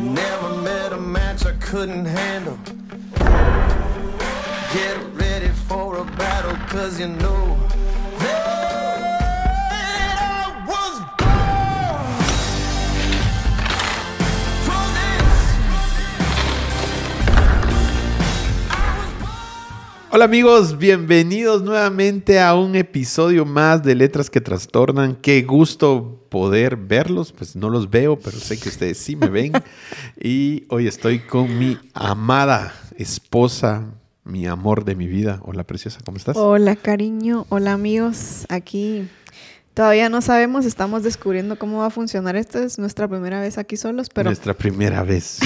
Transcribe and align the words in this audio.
Never 0.00 0.48
met 0.62 0.92
a 0.92 0.96
match 0.96 1.44
I 1.44 1.52
couldn't 1.60 2.06
handle. 2.06 2.58
Get 4.72 4.96
ready 5.14 5.48
for 5.68 5.98
a 5.98 6.04
battle, 6.04 6.56
cause 6.68 6.98
you 6.98 7.08
know 7.08 7.49
Hola 20.12 20.24
amigos, 20.24 20.76
bienvenidos 20.76 21.62
nuevamente 21.62 22.40
a 22.40 22.56
un 22.56 22.74
episodio 22.74 23.46
más 23.46 23.84
de 23.84 23.94
Letras 23.94 24.28
que 24.28 24.40
Trastornan. 24.40 25.14
Qué 25.14 25.42
gusto 25.42 26.26
poder 26.28 26.74
verlos, 26.74 27.30
pues 27.30 27.54
no 27.54 27.70
los 27.70 27.88
veo, 27.90 28.18
pero 28.18 28.36
sé 28.36 28.58
que 28.58 28.70
ustedes 28.70 28.98
sí 28.98 29.14
me 29.14 29.28
ven. 29.28 29.52
y 30.20 30.64
hoy 30.68 30.88
estoy 30.88 31.20
con 31.20 31.56
mi 31.56 31.78
amada 31.94 32.74
esposa, 32.96 33.94
mi 34.24 34.48
amor 34.48 34.84
de 34.84 34.96
mi 34.96 35.06
vida. 35.06 35.38
Hola 35.44 35.62
preciosa, 35.62 36.00
¿cómo 36.04 36.16
estás? 36.16 36.36
Hola 36.36 36.74
cariño, 36.74 37.46
hola 37.48 37.72
amigos, 37.72 38.46
aquí 38.48 39.08
todavía 39.74 40.08
no 40.08 40.20
sabemos, 40.20 40.66
estamos 40.66 41.02
descubriendo 41.02 41.58
cómo 41.58 41.78
va 41.78 41.86
a 41.86 41.90
funcionar 41.90 42.36
esto, 42.36 42.58
es 42.58 42.78
nuestra 42.78 43.08
primera 43.08 43.40
vez 43.40 43.58
aquí 43.58 43.76
solos, 43.76 44.08
pero 44.12 44.30
Nuestra 44.30 44.54
primera 44.54 45.02
vez. 45.02 45.38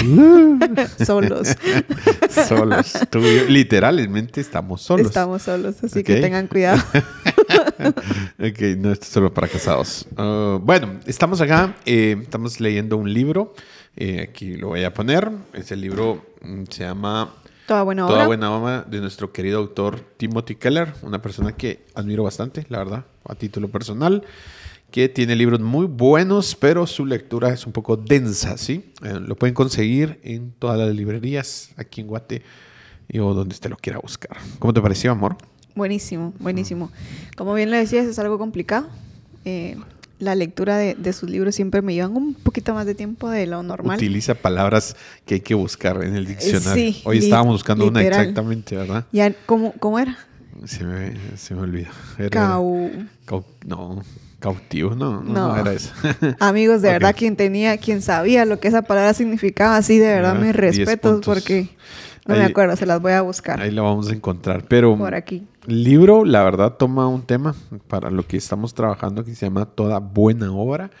solos, 1.05 1.55
solos. 2.47 2.93
Tú 3.09 3.19
literalmente 3.47 4.41
estamos 4.41 4.81
solos. 4.81 5.07
estamos 5.07 5.41
solos, 5.43 5.83
así 5.83 6.03
que 6.03 6.21
tengan 6.21 6.47
cuidado. 6.47 6.81
ok, 8.39 8.59
no, 8.77 8.91
esto 8.91 9.05
es 9.05 9.11
solo 9.11 9.33
para 9.33 9.47
casados. 9.47 10.05
Ah, 10.17 10.59
bueno, 10.61 10.99
estamos 11.05 11.41
acá, 11.41 11.75
eh, 11.85 12.17
estamos 12.21 12.59
leyendo 12.59 12.97
un 12.97 13.13
libro. 13.13 13.53
eh, 13.95 14.27
aquí 14.29 14.55
lo 14.55 14.69
voy 14.69 14.83
a 14.83 14.93
poner. 14.93 15.31
Ese 15.53 15.75
libro 15.75 16.25
mm, 16.41 16.63
se 16.69 16.83
llama 16.83 17.33
Toda 17.67 17.83
buena 17.83 18.03
Toda 18.05 18.17
obra. 18.19 18.27
buena 18.27 18.51
obra 18.55 18.83
de 18.83 19.01
nuestro 19.01 19.31
querido 19.31 19.57
autor 19.59 19.99
Timothy 20.17 20.55
Keller, 20.55 20.93
una 21.01 21.21
persona 21.21 21.53
que 21.53 21.85
admiro 21.95 22.23
bastante, 22.23 22.65
la 22.69 22.77
verdad, 22.79 23.05
a 23.27 23.35
título 23.35 23.69
personal, 23.69 24.23
que 24.91 25.09
tiene 25.09 25.35
libros 25.35 25.59
muy 25.59 25.87
buenos, 25.87 26.55
pero 26.55 26.85
su 26.85 27.05
lectura 27.05 27.49
es 27.49 27.65
un 27.65 27.73
poco 27.73 27.97
densa, 27.97 28.57
¿sí? 28.57 28.93
Eh, 29.03 29.19
lo 29.19 29.35
pueden 29.35 29.55
conseguir 29.55 30.19
en 30.23 30.51
todas 30.51 30.77
las 30.77 30.93
librerías 30.95 31.71
aquí 31.75 32.01
en 32.01 32.07
Guate 32.07 32.43
y 33.07 33.19
o 33.19 33.33
donde 33.33 33.53
usted 33.53 33.69
lo 33.71 33.77
quiera 33.77 33.97
buscar. 33.99 34.37
¿Cómo 34.59 34.71
te 34.73 34.81
pareció, 34.81 35.11
amor? 35.11 35.35
Buenísimo, 35.75 36.33
buenísimo. 36.39 36.91
Como 37.35 37.53
bien 37.55 37.71
le 37.71 37.77
decías, 37.77 38.05
es 38.05 38.19
algo 38.19 38.37
complicado. 38.37 38.87
Eh, 39.43 39.75
la 40.19 40.33
lectura 40.35 40.77
de, 40.77 40.95
de 40.95 41.13
sus 41.13 41.29
libros 41.29 41.55
siempre 41.55 41.81
me 41.81 41.93
llevan 41.93 42.15
un 42.15 42.33
poquito 42.35 42.73
más 42.73 42.85
de 42.85 42.95
tiempo 42.95 43.29
de 43.29 43.47
lo 43.47 43.61
normal. 43.63 43.97
Utiliza 43.97 44.33
palabras 44.35 44.95
que 45.25 45.35
hay 45.35 45.39
que 45.41 45.55
buscar 45.55 46.01
en 46.03 46.15
el 46.15 46.25
diccionario. 46.25 46.93
sí, 46.93 47.01
Hoy 47.05 47.17
estábamos 47.19 47.55
buscando 47.55 47.87
una 47.87 47.99
literal. 47.99 48.21
exactamente, 48.21 48.75
¿verdad? 48.77 49.05
Ya, 49.11 49.33
¿cómo, 49.45 49.73
cómo 49.79 49.99
era? 49.99 50.17
Se 50.65 50.83
me, 50.85 51.13
se 51.37 51.53
me 51.53 51.61
olvidó. 51.61 51.89
Era- 52.17 52.29
Cau... 52.29 52.89
cau- 53.27 53.43
no, 53.65 54.01
cautivo, 54.39 54.95
no, 54.95 55.21
no, 55.21 55.33
no 55.33 55.47
No. 55.49 55.57
era 55.57 55.73
eso. 55.73 55.91
Amigos, 56.39 56.81
de 56.81 56.87
Ok. 56.89 56.93
verdad, 56.93 57.15
quien 57.17 57.35
tenía, 57.35 57.77
quien 57.77 58.01
sabía 58.01 58.45
lo 58.45 58.59
que 58.59 58.69
esa 58.69 58.83
palabra 58.83 59.13
significaba, 59.13 59.81
sí, 59.81 59.97
de 59.99 60.07
verdad, 60.07 60.31
Ah, 60.31 60.39
mis 60.39 60.43
10 60.53 60.55
respetos, 60.55 61.25
porque 61.25 61.69
no 62.25 62.35
me 62.35 62.41
Ahí- 62.43 62.51
acuerdo, 62.51 62.75
se 62.77 62.85
las 62.85 63.01
voy 63.01 63.11
a 63.11 63.21
buscar 63.21 63.59
Ahí 63.59 63.71
lo 63.71 63.83
vamos 63.83 64.09
a 64.09 64.13
encontrar. 64.13 64.63
Pero 64.69 64.97
por 64.97 65.13
aquí. 65.13 65.43
Libro, 65.67 66.25
la 66.25 66.43
verdad, 66.43 66.75
toma 66.77 67.07
un 67.07 67.23
tema 67.23 67.55
para 67.87 68.09
lo 68.11 68.25
que 68.27 68.37
estamos 68.37 68.73
trabajando 68.73 69.23
que 69.23 69.35
se 69.35 69.45
llama 69.45 69.65
Toda 69.65 69.99
buena 69.99 70.51
obra. 70.51 70.91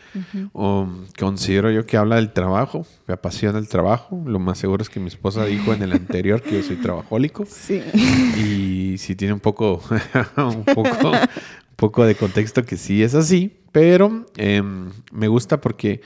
Um, 0.53 1.05
considero 1.17 1.71
yo 1.71 1.85
que 1.85 1.97
habla 1.97 2.15
del 2.15 2.31
trabajo, 2.31 2.85
me 3.07 3.13
apasiona 3.13 3.59
el 3.59 3.67
trabajo. 3.67 4.21
Lo 4.25 4.39
más 4.39 4.57
seguro 4.57 4.81
es 4.81 4.89
que 4.89 4.99
mi 4.99 5.07
esposa 5.07 5.45
dijo 5.45 5.73
en 5.73 5.83
el 5.83 5.93
anterior 5.93 6.41
que 6.41 6.55
yo 6.55 6.63
soy 6.63 6.77
trabajólico. 6.77 7.45
Sí. 7.47 7.81
Y 8.37 8.97
sí 8.97 9.15
tiene 9.15 9.33
un 9.33 9.39
poco, 9.39 9.81
un 10.37 10.63
poco, 10.63 11.11
un 11.11 11.75
poco 11.75 12.05
de 12.05 12.15
contexto 12.15 12.63
que 12.63 12.77
sí 12.77 13.03
es 13.03 13.15
así, 13.15 13.57
pero 13.71 14.25
em, 14.37 14.91
me 15.11 15.27
gusta 15.27 15.61
porque 15.61 16.01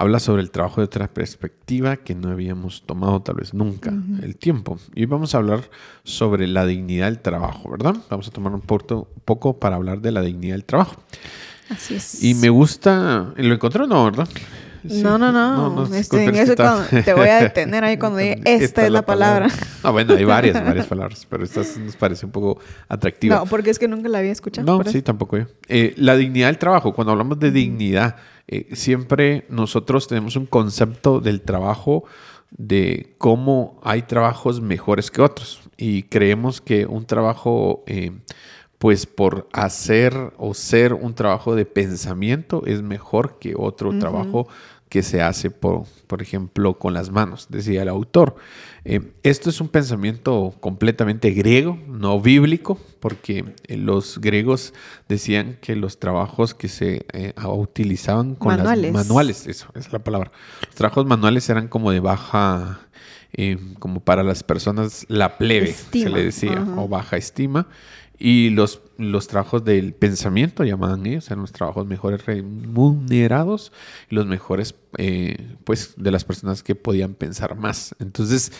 habla 0.00 0.18
sobre 0.18 0.40
el 0.40 0.50
trabajo 0.50 0.80
de 0.80 0.86
otra 0.86 1.08
perspectiva 1.08 1.98
que 1.98 2.14
no 2.14 2.30
habíamos 2.30 2.84
tomado 2.86 3.20
tal 3.20 3.34
vez 3.34 3.52
nunca 3.52 3.92
el 4.22 4.34
tiempo. 4.36 4.78
Y 4.94 5.00
hoy 5.00 5.06
vamos 5.06 5.34
a 5.34 5.38
hablar 5.38 5.68
sobre 6.04 6.46
la 6.46 6.64
dignidad 6.64 7.04
del 7.04 7.18
trabajo, 7.18 7.70
¿verdad? 7.70 7.94
Vamos 8.08 8.26
a 8.26 8.30
tomar 8.30 8.54
un 8.54 8.62
poco, 8.62 9.08
poco 9.26 9.58
para 9.58 9.76
hablar 9.76 10.00
de 10.00 10.10
la 10.10 10.22
dignidad 10.22 10.54
del 10.54 10.64
trabajo. 10.64 10.96
Así 11.68 11.96
es. 11.96 12.24
Y 12.24 12.34
me 12.34 12.48
gusta, 12.48 13.34
¿lo 13.36 13.54
encontró 13.54 13.84
o 13.84 13.86
no, 13.86 14.04
verdad? 14.06 14.26
Sí. 14.88 15.02
No, 15.02 15.18
no, 15.18 15.30
no. 15.30 15.84
se 15.84 15.98
Este, 16.00 16.24
en 16.24 16.34
eso 16.34 16.56
cuando- 16.56 16.86
te 17.04 17.12
voy 17.12 17.28
a 17.28 17.42
detener 17.42 17.84
ahí 17.84 17.98
cuando 17.98 18.16
diga, 18.18 18.36
esta, 18.46 18.86
es 18.86 18.90
la 18.90 19.02
palabra. 19.02 19.48
Ah, 19.82 19.90
bueno, 19.90 20.14
hay 20.14 20.24
varias, 20.24 20.64
varias 20.64 20.86
palabras, 20.86 21.26
pero 21.28 21.44
esta 21.44 21.60
nos 21.78 21.96
parece 21.96 22.24
un 22.24 22.32
poco 22.32 22.58
atractiva. 22.88 23.36
No, 23.36 23.44
porque 23.44 23.68
es 23.68 23.78
que 23.78 23.86
nunca 23.86 24.08
la 24.08 24.18
había 24.18 24.32
escuchado. 24.32 24.64
No, 24.78 24.82
sí, 24.90 25.02
tampoco 25.02 25.36
yo. 25.36 25.44
Eh, 25.68 25.92
la 25.98 26.16
dignidad 26.16 26.46
del 26.46 26.56
trabajo, 26.56 26.94
cuando 26.94 27.12
hablamos 27.12 27.38
de 27.38 27.50
dignidad, 27.50 28.16
eh, 28.52 28.66
siempre 28.72 29.46
nosotros 29.48 30.08
tenemos 30.08 30.34
un 30.34 30.44
concepto 30.44 31.20
del 31.20 31.40
trabajo 31.40 32.02
de 32.50 33.14
cómo 33.16 33.78
hay 33.84 34.02
trabajos 34.02 34.60
mejores 34.60 35.12
que 35.12 35.22
otros. 35.22 35.60
Y 35.76 36.02
creemos 36.02 36.60
que 36.60 36.84
un 36.84 37.06
trabajo, 37.06 37.84
eh, 37.86 38.10
pues 38.78 39.06
por 39.06 39.46
hacer 39.52 40.32
o 40.36 40.52
ser 40.54 40.94
un 40.94 41.14
trabajo 41.14 41.54
de 41.54 41.64
pensamiento 41.64 42.64
es 42.66 42.82
mejor 42.82 43.38
que 43.38 43.54
otro 43.56 43.96
trabajo 44.00 44.48
que 44.90 45.02
se 45.04 45.22
hace, 45.22 45.50
por, 45.50 45.84
por 46.08 46.20
ejemplo, 46.20 46.78
con 46.78 46.92
las 46.92 47.10
manos, 47.10 47.46
decía 47.48 47.82
el 47.82 47.88
autor. 47.88 48.34
Eh, 48.84 49.00
esto 49.22 49.48
es 49.48 49.60
un 49.60 49.68
pensamiento 49.68 50.52
completamente 50.60 51.30
griego, 51.30 51.78
no 51.86 52.20
bíblico, 52.20 52.76
porque 52.98 53.54
eh, 53.68 53.76
los 53.76 54.20
griegos 54.20 54.74
decían 55.08 55.58
que 55.60 55.76
los 55.76 56.00
trabajos 56.00 56.54
que 56.54 56.68
se 56.68 57.06
eh, 57.12 57.32
utilizaban 57.44 58.34
con 58.34 58.56
Manuales. 58.56 58.92
las 58.92 59.06
manuales, 59.06 59.46
eso 59.46 59.68
es 59.76 59.92
la 59.92 60.00
palabra. 60.00 60.32
Los 60.66 60.74
trabajos 60.74 61.06
manuales 61.06 61.48
eran 61.48 61.68
como 61.68 61.92
de 61.92 62.00
baja, 62.00 62.80
eh, 63.32 63.58
como 63.78 64.00
para 64.00 64.24
las 64.24 64.42
personas, 64.42 65.06
la 65.08 65.38
plebe, 65.38 65.70
Estima, 65.70 66.10
se 66.10 66.16
le 66.16 66.24
decía, 66.24 66.66
o 66.76 66.88
baja 66.88 67.16
estima. 67.16 67.68
Y 68.22 68.50
los, 68.50 68.82
los 68.98 69.28
trabajos 69.28 69.64
del 69.64 69.94
pensamiento, 69.94 70.62
llamaban 70.62 71.06
ellos, 71.06 71.26
eran 71.28 71.40
los 71.40 71.52
trabajos 71.52 71.86
mejores 71.86 72.26
remunerados 72.26 73.72
y 74.10 74.14
los 74.14 74.26
mejores, 74.26 74.74
eh, 74.98 75.56
pues, 75.64 75.94
de 75.96 76.10
las 76.10 76.24
personas 76.24 76.62
que 76.62 76.74
podían 76.74 77.14
pensar 77.14 77.56
más. 77.56 77.94
Entonces, 77.98 78.52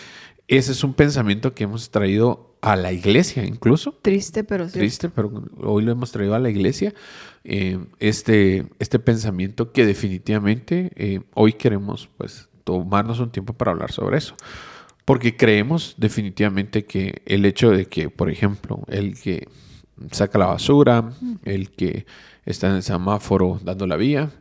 ese 0.47 0.71
es 0.71 0.83
un 0.83 0.95
pensamiento 0.95 1.53
que 1.53 1.65
hemos 1.65 1.91
traído 1.91 2.55
a 2.61 2.75
la 2.75 2.91
iglesia 2.91 3.45
incluso. 3.45 3.93
Triste, 4.01 4.43
pero 4.43 4.67
sí. 4.67 4.79
Triste, 4.79 5.09
pero 5.09 5.31
hoy 5.59 5.83
lo 5.83 5.91
hemos 5.91 6.11
traído 6.11 6.33
a 6.33 6.39
la 6.39 6.49
iglesia. 6.49 6.95
eh, 7.43 7.79
este, 7.99 8.65
este 8.79 8.97
pensamiento 8.97 9.71
que 9.71 9.85
definitivamente 9.85 10.91
eh, 10.95 11.21
hoy 11.35 11.53
queremos, 11.53 12.09
pues, 12.17 12.49
tomarnos 12.63 13.19
un 13.19 13.31
tiempo 13.31 13.53
para 13.53 13.71
hablar 13.71 13.91
sobre 13.91 14.17
eso. 14.17 14.35
Porque 15.11 15.35
creemos 15.35 15.95
definitivamente 15.97 16.85
que 16.85 17.21
el 17.25 17.43
hecho 17.43 17.69
de 17.69 17.87
que, 17.87 18.09
por 18.09 18.29
ejemplo, 18.29 18.79
el 18.87 19.19
que 19.19 19.49
saca 20.09 20.39
la 20.39 20.45
basura, 20.45 21.11
el 21.43 21.69
que 21.71 22.05
está 22.45 22.67
en 22.67 22.75
el 22.75 22.81
semáforo 22.81 23.59
dando 23.61 23.87
la 23.87 23.97
vía, 23.97 24.31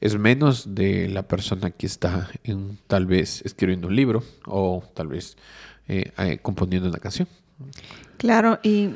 es 0.00 0.16
menos 0.16 0.76
de 0.76 1.08
la 1.08 1.26
persona 1.26 1.72
que 1.72 1.84
está 1.84 2.30
en, 2.44 2.78
tal 2.86 3.06
vez 3.06 3.42
escribiendo 3.44 3.88
un 3.88 3.96
libro 3.96 4.22
o 4.46 4.84
tal 4.94 5.08
vez 5.08 5.36
eh, 5.88 6.12
eh, 6.18 6.38
componiendo 6.40 6.88
una 6.88 7.00
canción. 7.00 7.26
Claro, 8.16 8.60
y 8.62 8.90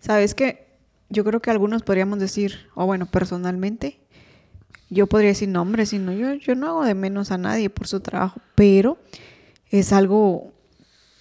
sabes 0.00 0.34
que 0.34 0.66
yo 1.08 1.24
creo 1.24 1.40
que 1.40 1.50
algunos 1.50 1.82
podríamos 1.82 2.18
decir, 2.18 2.68
o 2.74 2.84
bueno, 2.84 3.06
personalmente, 3.06 4.00
yo 4.90 5.06
podría 5.06 5.30
decir, 5.30 5.48
no, 5.48 5.62
hombre, 5.62 5.86
si 5.86 5.98
no, 5.98 6.12
yo, 6.12 6.34
yo 6.34 6.54
no 6.54 6.66
hago 6.66 6.84
de 6.84 6.94
menos 6.94 7.30
a 7.30 7.38
nadie 7.38 7.70
por 7.70 7.86
su 7.86 8.00
trabajo, 8.00 8.42
pero 8.54 8.98
es 9.70 9.94
algo 9.94 10.52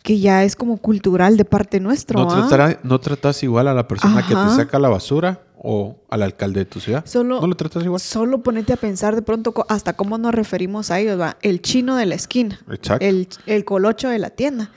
que 0.08 0.20
ya 0.20 0.46
es 0.46 0.56
como 0.56 0.78
cultural 0.78 1.36
de 1.36 1.44
parte 1.44 1.82
nuestro. 1.82 2.24
No, 2.24 2.30
¿ah? 2.32 2.78
no 2.82 3.00
tratas 3.02 3.44
igual 3.44 3.68
a 3.68 3.74
la 3.74 3.90
persona 3.90 4.26
que 4.26 4.34
te 4.34 4.56
saca 4.56 4.80
la 4.80 4.88
basura 4.88 5.42
o 5.58 5.98
al 6.10 6.24
alcalde 6.24 6.62
de 6.62 6.66
tu 6.66 6.80
ciudad. 6.80 7.06
Solo, 7.06 7.42
no 7.42 7.48
lo 7.48 7.58
tratas 7.58 7.84
igual. 7.84 8.00
Solo 8.00 8.42
ponete 8.42 8.72
a 8.72 8.78
pensar 8.78 9.16
de 9.16 9.22
pronto 9.22 9.54
hasta 9.68 9.98
cómo 9.98 10.18
nos 10.18 10.34
referimos 10.34 10.92
a 10.92 11.02
ellos, 11.02 11.20
va. 11.20 11.36
El 11.42 11.62
chino 11.62 11.98
de 11.98 12.06
la 12.06 12.16
esquina, 12.16 12.58
Exacto. 12.72 13.06
el, 13.06 13.28
el 13.48 13.66
colocho 13.66 14.08
de 14.08 14.18
la 14.18 14.30
tienda, 14.30 14.72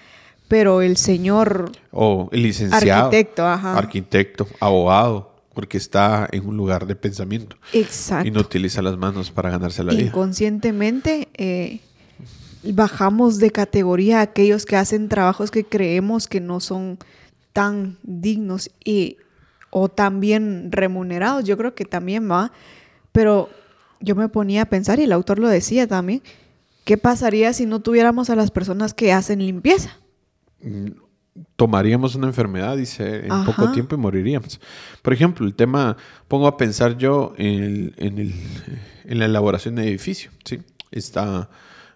pero 0.48 0.82
el 0.82 0.96
señor 0.96 1.70
O 1.92 2.28
el 2.32 2.42
licenciado. 2.42 3.04
Arquitecto, 3.04 3.46
ajá. 3.46 3.78
Arquitecto, 3.78 4.48
abogado, 4.58 5.32
porque 5.54 5.76
está 5.76 6.28
en 6.32 6.44
un 6.44 6.56
lugar 6.56 6.88
de 6.88 6.96
pensamiento 6.96 7.54
exacto. 7.72 8.26
y 8.26 8.32
no 8.32 8.40
utiliza 8.40 8.82
las 8.82 8.96
manos 8.96 9.30
para 9.30 9.48
ganarse 9.50 9.84
la 9.84 9.92
vida. 9.92 10.06
inconscientemente 10.06 11.28
eh, 11.34 11.78
bajamos 12.62 13.38
de 13.38 13.50
categoría 13.50 14.18
a 14.18 14.22
aquellos 14.22 14.66
que 14.66 14.76
hacen 14.76 15.08
trabajos 15.08 15.50
que 15.50 15.64
creemos 15.64 16.28
que 16.28 16.40
no 16.40 16.60
son 16.60 16.98
tan 17.52 17.96
dignos 18.02 18.70
y 18.84 19.16
o 19.70 19.88
tan 19.88 20.20
bien 20.20 20.70
remunerados. 20.72 21.44
Yo 21.44 21.56
creo 21.56 21.74
que 21.74 21.84
también 21.84 22.30
va, 22.30 22.52
pero 23.12 23.48
yo 24.00 24.14
me 24.16 24.28
ponía 24.28 24.62
a 24.62 24.66
pensar 24.66 24.98
y 25.00 25.04
el 25.04 25.12
autor 25.12 25.38
lo 25.38 25.48
decía 25.48 25.86
también. 25.86 26.22
¿qué 26.84 26.96
pasaría 26.96 27.52
si 27.52 27.66
no 27.66 27.80
tuviéramos 27.80 28.30
a 28.30 28.36
las 28.36 28.50
personas 28.50 28.94
que 28.94 29.12
hacen 29.12 29.38
limpieza? 29.38 29.96
tomaríamos 31.56 32.14
una 32.16 32.26
enfermedad, 32.26 32.76
dice, 32.76 33.26
en 33.26 33.44
poco 33.44 33.70
tiempo 33.72 33.94
y 33.94 33.98
moriríamos. 33.98 34.60
Por 35.02 35.12
ejemplo, 35.12 35.46
el 35.46 35.54
tema, 35.54 35.96
pongo 36.28 36.46
a 36.46 36.56
pensar 36.56 36.98
yo 36.98 37.32
en, 37.38 37.62
el- 37.62 37.94
en 37.96 38.18
el- 38.18 38.34
en 39.04 39.18
la 39.18 39.26
elaboración 39.26 39.76
de 39.76 39.84
edificio, 39.88 40.30
¿sí? 40.44 40.58
Está 40.90 41.48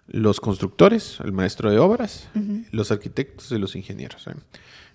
los 0.06 0.40
constructores, 0.40 1.18
el 1.24 1.32
maestro 1.32 1.70
de 1.70 1.78
obras, 1.78 2.28
los 2.72 2.90
arquitectos 2.90 3.50
y 3.52 3.58
los 3.58 3.74
ingenieros. 3.76 4.26
¿eh? 4.26 4.32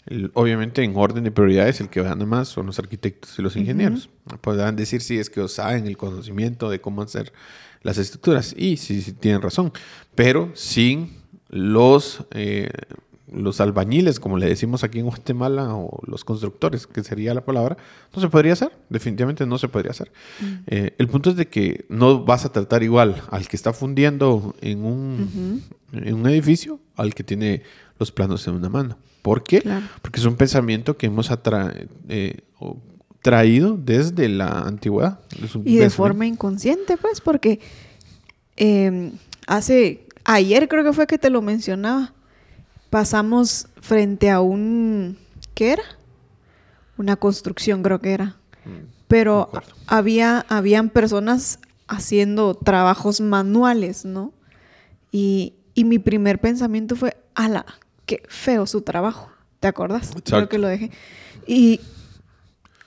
El- 0.05 0.31
obviamente, 0.33 0.83
en 0.83 0.95
orden 0.95 1.23
de 1.23 1.31
prioridades, 1.31 1.81
el 1.81 1.89
que 1.89 2.01
gana 2.01 2.25
más 2.25 2.47
son 2.47 2.65
los 2.67 2.79
arquitectos 2.79 3.37
y 3.37 3.41
los 3.41 3.55
ingenieros. 3.55 4.09
Podrán 4.41 4.75
decir 4.75 5.01
si 5.01 5.17
es 5.19 5.29
que 5.29 5.47
saben 5.47 5.87
el 5.87 5.97
conocimiento 5.97 6.69
de 6.69 6.79
cómo 6.79 7.01
hacer 7.01 7.33
las 7.81 7.97
estructuras. 7.97 8.53
Y 8.57 8.77
sí, 8.77 9.01
sí 9.01 9.13
tienen 9.13 9.41
razón. 9.41 9.71
Pero 10.15 10.51
sin 10.53 11.17
los, 11.49 12.25
eh, 12.31 12.69
los 13.33 13.61
albañiles, 13.61 14.19
como 14.19 14.37
le 14.37 14.47
decimos 14.47 14.83
aquí 14.83 14.99
en 14.99 15.05
Guatemala, 15.05 15.75
o 15.75 16.01
los 16.05 16.23
constructores, 16.23 16.87
que 16.87 17.03
sería 17.03 17.33
la 17.33 17.45
palabra, 17.45 17.77
no 18.13 18.21
se 18.21 18.29
podría 18.29 18.53
hacer. 18.53 18.71
Definitivamente 18.89 19.45
no 19.45 19.57
se 19.57 19.67
podría 19.67 19.91
hacer. 19.91 20.11
Eh, 20.67 20.93
el 20.97 21.07
punto 21.07 21.29
es 21.29 21.35
de 21.35 21.47
que 21.47 21.85
no 21.89 22.23
vas 22.23 22.45
a 22.45 22.51
tratar 22.51 22.83
igual 22.83 23.21
al 23.29 23.47
que 23.47 23.55
está 23.55 23.73
fundiendo 23.73 24.55
en 24.61 24.83
un, 24.83 25.63
en 25.91 26.13
un 26.13 26.27
edificio 26.27 26.79
al 26.95 27.13
que 27.13 27.23
tiene 27.23 27.63
los 27.99 28.11
planos 28.11 28.47
en 28.47 28.55
una 28.55 28.69
mano. 28.69 28.97
¿Por 29.21 29.43
qué? 29.43 29.61
Claro. 29.61 29.85
Porque 30.01 30.19
es 30.19 30.25
un 30.25 30.35
pensamiento 30.35 30.97
que 30.97 31.07
hemos 31.07 31.29
eh, 32.07 32.41
traído 33.21 33.77
desde 33.77 34.29
la 34.29 34.61
antigüedad. 34.61 35.19
Y 35.65 35.77
de 35.77 35.89
forma 35.89 36.25
inconsciente, 36.25 36.97
pues, 36.97 37.21
porque 37.21 37.59
eh, 38.57 39.11
hace, 39.47 40.07
ayer 40.23 40.67
creo 40.67 40.83
que 40.83 40.93
fue 40.93 41.07
que 41.07 41.17
te 41.17 41.29
lo 41.29 41.41
mencionaba, 41.41 42.13
pasamos 42.89 43.67
frente 43.81 44.29
a 44.29 44.41
un, 44.41 45.17
¿qué 45.53 45.73
era? 45.73 45.83
Una 46.97 47.15
construcción 47.15 47.81
creo 47.83 47.99
que 47.99 48.13
era. 48.13 48.35
Pero 49.07 49.49
Mm, 49.51 49.55
acuerdo. 49.57 49.73
había, 49.87 50.45
habían 50.49 50.89
personas 50.89 51.59
haciendo 51.87 52.53
trabajos 52.55 53.21
manuales, 53.21 54.05
¿no? 54.05 54.31
Y, 55.11 55.53
y 55.73 55.85
mi 55.85 55.97
primer 55.97 56.39
pensamiento 56.39 56.95
fue, 56.95 57.17
ala, 57.35 57.65
qué 58.05 58.21
feo 58.27 58.67
su 58.67 58.81
trabajo. 58.81 59.31
¿Te 59.59 59.67
acuerdas? 59.67 60.09
Creo 60.09 60.19
Exacto. 60.19 60.49
que 60.49 60.57
lo 60.59 60.67
dejé. 60.67 60.91
Y 61.47 61.81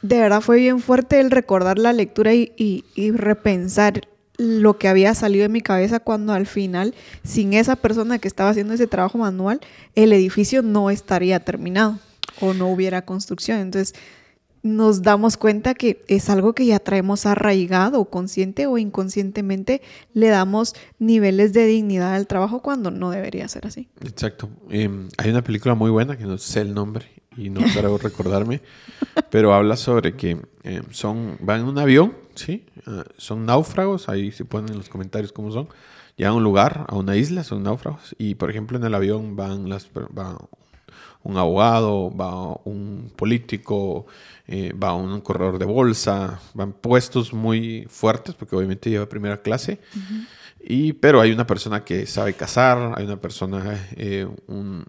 de 0.03 0.19
verdad 0.21 0.41
fue 0.41 0.57
bien 0.59 0.79
fuerte 0.81 1.21
el 1.21 1.31
recordar 1.31 1.79
la 1.79 1.93
lectura 1.93 2.33
y, 2.35 2.53
y- 2.57 2.85
y 2.95 3.11
repensar 3.11 4.03
lo 4.39 4.79
que 4.79 4.89
había 4.89 5.15
salido 5.15 5.43
de 5.43 5.49
mi 5.49 5.61
cabeza 5.61 6.01
cuando 6.01 6.33
al 6.33 6.47
final, 6.47 6.95
sin 7.23 7.53
esa 7.53 7.77
persona 7.77 8.19
que 8.19 8.29
estaba 8.29 8.51
haciendo 8.51 8.75
ese 8.75 8.87
trabajo 8.87 9.19
manual, 9.19 9.61
el 9.95 10.13
edificio 10.13 10.63
no 10.63 10.91
estaría 10.91 11.41
terminado 11.41 11.99
o 12.41 12.55
no 12.55 12.69
hubiera 12.69 13.03
construcción. 13.03 13.59
Entonces, 13.59 13.95
nos 14.63 15.03
damos 15.03 15.37
cuenta 15.37 15.75
que 15.75 16.05
es 16.07 16.31
algo 16.31 16.55
que 16.55 16.67
ya 16.67 16.79
traemos 16.79 17.27
arraigado, 17.27 18.05
consciente 18.05 18.67
o 18.67 18.79
inconscientemente 18.79 19.83
le 20.15 20.29
damos 20.29 20.75
niveles 20.99 21.53
de 21.53 21.67
dignidad 21.67 22.15
al 22.15 22.27
trabajo 22.27 22.63
cuando 22.63 22.91
no 22.91 23.11
debería 23.11 23.49
ser 23.49 23.67
así. 23.67 23.89
Exacto. 24.01 24.49
Em, 24.71 25.09
hay 25.19 25.31
una 25.31 25.43
película 25.43 25.75
muy 25.75 25.91
buena 25.91 26.17
que 26.17 26.25
no 26.25 26.39
sé 26.39 26.61
el 26.61 26.75
nombre 26.75 27.07
y 27.37 27.51
no 27.51 27.61
quiero 27.73 27.99
recordarme, 27.99 28.63
pero 29.31 29.53
habla 29.53 29.77
sobre 29.77 30.15
que 30.15 30.39
em, 30.63 30.85
son 30.91 31.39
van 31.41 31.63
en 31.63 31.67
un 31.67 31.79
avión, 31.79 32.15
¿sí? 32.35 32.65
Ah, 32.87 33.05
son 33.17 33.47
náufragos, 33.47 34.09
ahí 34.09 34.33
se 34.33 34.45
ponen 34.45 34.71
en 34.73 34.79
los 34.79 34.89
comentarios 34.89 35.33
cómo 35.33 35.51
son. 35.51 35.69
Llegan 36.17 36.35
a 36.35 36.37
un 36.37 36.45
lugar, 36.45 36.85
a 36.89 36.95
una 36.97 37.17
isla, 37.17 37.43
son 37.45 37.63
náufragos 37.63 38.15
y 38.19 38.35
por 38.35 38.51
ejemplo 38.51 38.77
en 38.79 38.85
el 38.85 38.95
avión 38.95 39.35
van 39.37 39.69
las 39.69 39.89
va 39.89 40.39
un 41.25 41.37
abogado, 41.37 42.11
va 42.15 42.53
un 42.65 43.13
político, 43.15 44.07
eh, 44.49 44.73
va 44.75 44.95
un 44.95 45.21
corredor 45.21 45.59
de 45.59 45.65
bolsa, 45.65 46.41
van 46.55 46.73
puestos 46.73 47.33
muy 47.33 47.87
fuertes 47.89 48.35
porque 48.35 48.57
obviamente 48.57 48.91
lleva 48.91 49.09
primera 49.09 49.41
clase. 49.41 49.79
Y, 50.65 50.93
pero 50.95 51.21
hay 51.21 51.33
una 51.33 51.47
persona 51.47 51.85
que 51.85 52.07
sabe 52.07 52.35
cazar, 52.35 52.95
hay 52.97 53.05
una 53.05 53.21
persona, 53.21 53.89
eh, 53.97 54.27
un, 54.49 54.85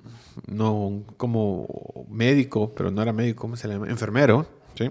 no 0.47 0.73
un- 0.73 1.03
como 1.17 2.05
médico, 2.09 2.73
pero 2.75 2.91
no 2.91 3.01
era 3.01 3.13
médico, 3.13 3.41
¿cómo 3.41 3.55
se 3.55 3.67
le 3.67 3.75
llama? 3.75 3.89
Enfermero, 3.89 4.45
¿sí? 4.75 4.89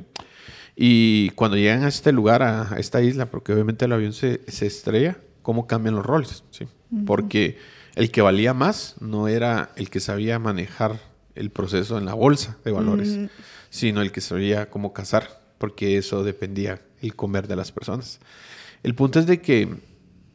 Y 0.75 1.31
cuando 1.31 1.57
llegan 1.57 1.85
a 1.85 1.89
este 1.89 2.13
lugar, 2.13 2.43
a, 2.43 2.75
a 2.75 2.79
esta 2.79 3.03
isla, 3.03 3.27
porque 3.27 3.53
obviamente 3.53 3.85
el 3.85 3.93
avión 3.93 4.13
se, 4.13 4.41
se 4.49 4.67
estrella, 4.67 5.19
¿cómo 5.43 5.67
cambian 5.67 5.95
los 5.95 6.07
roles? 6.07 6.45
¿sí? 6.51 6.67
Porque 7.07 7.59
el 7.95 8.11
que 8.11 8.23
valía 8.23 8.55
más 8.55 8.97
no 9.01 9.29
era 9.29 9.71
el 9.77 9.91
que 9.91 10.01
sabía 10.01 10.39
manejar 10.39 11.01
el 11.35 11.51
proceso 11.51 11.99
en 11.99 12.07
la 12.07 12.15
bolsa 12.15 12.59
de 12.65 12.73
valores, 12.73 13.19
sino 13.71 14.03
el 14.03 14.13
que 14.13 14.21
sabía 14.21 14.71
cómo 14.71 14.93
cazar, 14.93 15.43
porque 15.59 15.97
eso 15.97 16.25
dependía 16.25 16.83
el 17.01 17.15
comer 17.15 17.49
de 17.49 17.57
las 17.57 17.73
personas. 17.73 18.21
El 18.83 18.95
punto 18.95 19.19
es 19.19 19.27
de 19.27 19.41
que 19.41 19.77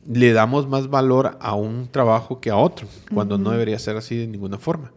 le 0.08 0.34
damos 0.34 0.68
más 0.68 0.90
valor 0.90 1.38
a 1.40 1.54
un 1.54 1.90
trabajo 1.90 2.40
que 2.40 2.50
a 2.50 2.58
otro, 2.58 2.88
cuando 3.14 3.38
no 3.38 3.52
debería 3.52 3.78
ser 3.78 3.98
así 3.98 4.16
de 4.16 4.28
ninguna 4.28 4.58
forma, 4.58 4.92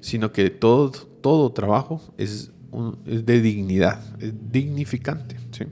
sino 0.00 0.32
que 0.32 0.50
todo, 0.50 0.90
todo 0.90 1.52
trabajo 1.52 2.02
es, 2.18 2.50
un- 2.70 2.98
es 3.06 3.24
de 3.26 3.40
dignidad, 3.40 4.02
es 4.20 4.32
dignificante. 4.50 5.36
¿sí? 5.52 5.64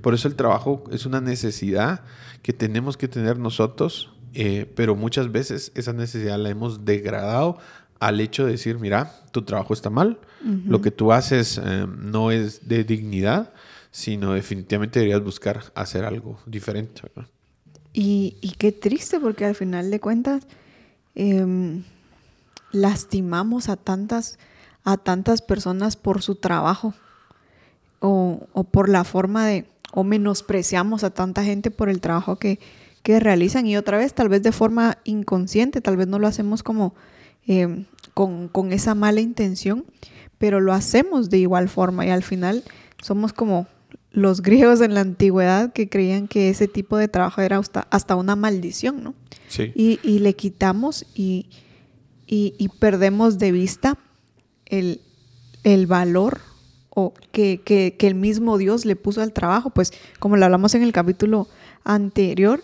Por 0.00 0.14
eso 0.14 0.28
el 0.28 0.34
trabajo 0.34 0.84
es 0.90 1.06
una 1.06 1.20
necesidad 1.20 2.02
que 2.42 2.52
tenemos 2.52 2.96
que 2.96 3.08
tener 3.08 3.38
nosotros, 3.38 4.12
eh, 4.34 4.70
pero 4.74 4.94
muchas 4.96 5.30
veces 5.30 5.72
esa 5.74 5.92
necesidad 5.92 6.38
la 6.38 6.50
hemos 6.50 6.84
degradado 6.84 7.58
al 8.00 8.20
hecho 8.20 8.44
de 8.46 8.52
decir, 8.52 8.78
mira, 8.78 9.12
tu 9.30 9.42
trabajo 9.42 9.72
está 9.74 9.88
mal, 9.90 10.18
lo 10.66 10.80
que 10.80 10.90
tú 10.90 11.12
haces 11.12 11.60
eh, 11.62 11.86
no 11.98 12.32
es 12.32 12.66
de 12.68 12.82
dignidad, 12.82 13.52
sino 13.92 14.32
definitivamente 14.32 14.98
deberías 14.98 15.22
buscar 15.22 15.62
hacer 15.76 16.04
algo 16.04 16.38
diferente. 16.46 17.02
y 17.92 18.54
qué 18.58 18.72
triste, 18.72 19.20
porque 19.20 19.44
al 19.44 19.54
final 19.54 19.90
de 19.90 20.00
cuentas 20.00 20.46
em, 21.14 21.84
lastimamos 22.72 23.68
a 23.68 23.76
tantas, 23.76 24.38
a 24.84 24.96
tantas 24.96 25.42
personas 25.42 25.96
por 25.96 26.22
su 26.22 26.34
trabajo 26.36 26.94
o, 28.00 28.46
o 28.52 28.64
por 28.64 28.88
la 28.88 29.04
forma 29.04 29.46
de, 29.46 29.64
o 29.92 30.04
menospreciamos 30.04 31.04
a 31.04 31.10
tanta 31.10 31.44
gente 31.44 31.70
por 31.70 31.88
el 31.88 32.00
trabajo 32.00 32.36
que, 32.36 32.58
que 33.02 33.20
realizan 33.20 33.66
y 33.66 33.76
otra 33.76 33.98
vez 33.98 34.14
tal 34.14 34.28
vez 34.28 34.42
de 34.42 34.52
forma 34.52 34.98
inconsciente, 35.04 35.80
tal 35.80 35.96
vez 35.96 36.06
no 36.08 36.18
lo 36.18 36.26
hacemos 36.26 36.62
como 36.62 36.94
em, 37.46 37.84
con, 38.14 38.48
con 38.48 38.72
esa 38.72 38.94
mala 38.94 39.20
intención, 39.20 39.84
pero 40.38 40.60
lo 40.60 40.72
hacemos 40.72 41.30
de 41.30 41.38
igual 41.38 41.68
forma 41.68 42.04
y 42.06 42.10
al 42.10 42.22
final 42.22 42.64
somos 43.00 43.32
como 43.32 43.66
los 44.10 44.42
griegos 44.42 44.80
en 44.80 44.94
la 44.94 45.00
antigüedad 45.00 45.72
que 45.72 45.88
creían 45.88 46.28
que 46.28 46.50
ese 46.50 46.68
tipo 46.68 46.96
de 46.96 47.08
trabajo 47.08 47.40
era 47.40 47.56
hasta, 47.58 47.86
hasta 47.90 48.14
una 48.16 48.36
maldición, 48.36 49.02
¿no? 49.02 49.14
Sí. 49.48 49.72
Y, 49.74 50.00
y 50.02 50.18
le 50.18 50.34
quitamos 50.34 51.06
y, 51.14 51.46
y- 52.26 52.54
y 52.58 52.68
perdemos 52.68 53.38
de 53.38 53.52
vista 53.52 53.96
el, 54.72 55.00
el 55.62 55.86
valor 55.86 56.40
o 56.90 57.14
que, 57.30 57.60
que- 57.64 57.94
que 57.98 58.06
el 58.08 58.14
mismo 58.16 58.58
Dios 58.58 58.84
le 58.84 58.96
puso 58.96 59.22
al 59.22 59.32
trabajo. 59.32 59.70
Pues 59.70 59.92
como 60.18 60.36
lo 60.36 60.44
hablamos 60.44 60.74
en 60.74 60.82
el 60.82 60.92
capítulo 60.92 61.46
anterior, 61.84 62.62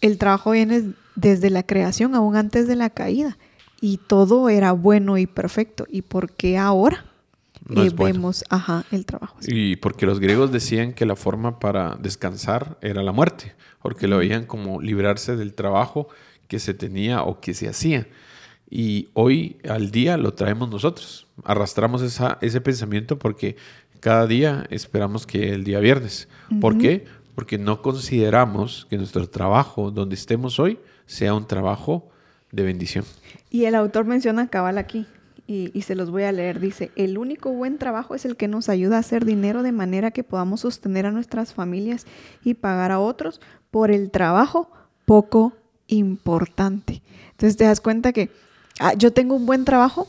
el 0.00 0.18
trabajo 0.18 0.52
viene 0.52 0.92
desde 1.16 1.50
la 1.50 1.62
creación, 1.64 2.14
aún 2.14 2.36
antes 2.36 2.68
de 2.68 2.76
la 2.76 2.90
caída. 2.90 3.36
Y 3.80 3.98
todo 3.98 4.48
era 4.48 4.72
bueno 4.72 5.18
y 5.18 5.26
perfecto. 5.26 5.86
¿Y 5.90 6.02
por 6.02 6.30
qué 6.32 6.56
ahora 6.58 7.04
No 7.68 7.82
eh, 7.84 7.90
bueno. 7.90 8.14
vemos 8.14 8.44
ajá, 8.48 8.84
el 8.92 9.04
trabajo 9.04 9.36
así? 9.38 9.50
Y 9.52 9.76
porque 9.76 10.06
los 10.06 10.20
griegos 10.20 10.52
decían 10.52 10.92
que 10.94 11.04
la 11.06 11.16
forma 11.16 11.58
para 11.58 11.96
descansar 11.96 12.78
era 12.80 13.02
la 13.02 13.12
muerte, 13.12 13.54
porque 13.82 14.08
lo 14.08 14.18
veían 14.18 14.46
como 14.46 14.80
librarse 14.80 15.36
del 15.36 15.52
trabajo 15.54 16.08
que 16.48 16.58
se 16.60 16.74
tenía 16.74 17.22
o 17.22 17.40
que 17.40 17.52
se 17.54 17.68
hacía. 17.68 18.06
Y 18.68 19.08
hoy 19.12 19.58
al 19.68 19.90
día 19.90 20.16
lo 20.16 20.34
traemos 20.34 20.68
nosotros. 20.68 21.28
Arrastramos 21.44 22.02
esa, 22.02 22.38
ese 22.40 22.60
pensamiento 22.60 23.18
porque 23.18 23.56
cada 24.00 24.26
día 24.26 24.66
esperamos 24.70 25.26
que 25.26 25.52
el 25.52 25.64
día 25.64 25.80
viernes. 25.80 26.28
¿Por 26.60 26.78
qué? 26.78 27.04
Porque 27.34 27.58
no 27.58 27.82
consideramos 27.82 28.86
que 28.90 28.96
nuestro 28.96 29.28
trabajo, 29.28 29.90
donde 29.90 30.14
estemos 30.14 30.58
hoy, 30.58 30.78
sea 31.06 31.34
un 31.34 31.46
trabajo 31.46 32.08
de 32.50 32.64
bendición. 32.64 33.04
Y 33.50 33.64
el 33.64 33.74
autor 33.74 34.04
menciona 34.04 34.48
cabal 34.48 34.78
aquí, 34.78 35.06
y, 35.46 35.70
y 35.72 35.82
se 35.82 35.94
los 35.94 36.10
voy 36.10 36.24
a 36.24 36.32
leer. 36.32 36.60
Dice, 36.60 36.90
el 36.96 37.18
único 37.18 37.52
buen 37.52 37.78
trabajo 37.78 38.14
es 38.14 38.24
el 38.24 38.36
que 38.36 38.48
nos 38.48 38.68
ayuda 38.68 38.96
a 38.96 39.00
hacer 39.00 39.24
dinero 39.24 39.62
de 39.62 39.72
manera 39.72 40.10
que 40.10 40.24
podamos 40.24 40.60
sostener 40.60 41.06
a 41.06 41.12
nuestras 41.12 41.54
familias 41.54 42.06
y 42.42 42.54
pagar 42.54 42.90
a 42.90 42.98
otros 42.98 43.40
por 43.70 43.90
el 43.90 44.10
trabajo 44.10 44.70
poco 45.04 45.52
importante. 45.86 47.02
Entonces 47.30 47.56
te 47.56 47.64
das 47.64 47.80
cuenta 47.80 48.12
que 48.12 48.30
ah, 48.80 48.94
yo 48.94 49.12
tengo 49.12 49.34
un 49.34 49.46
buen 49.46 49.64
trabajo, 49.64 50.08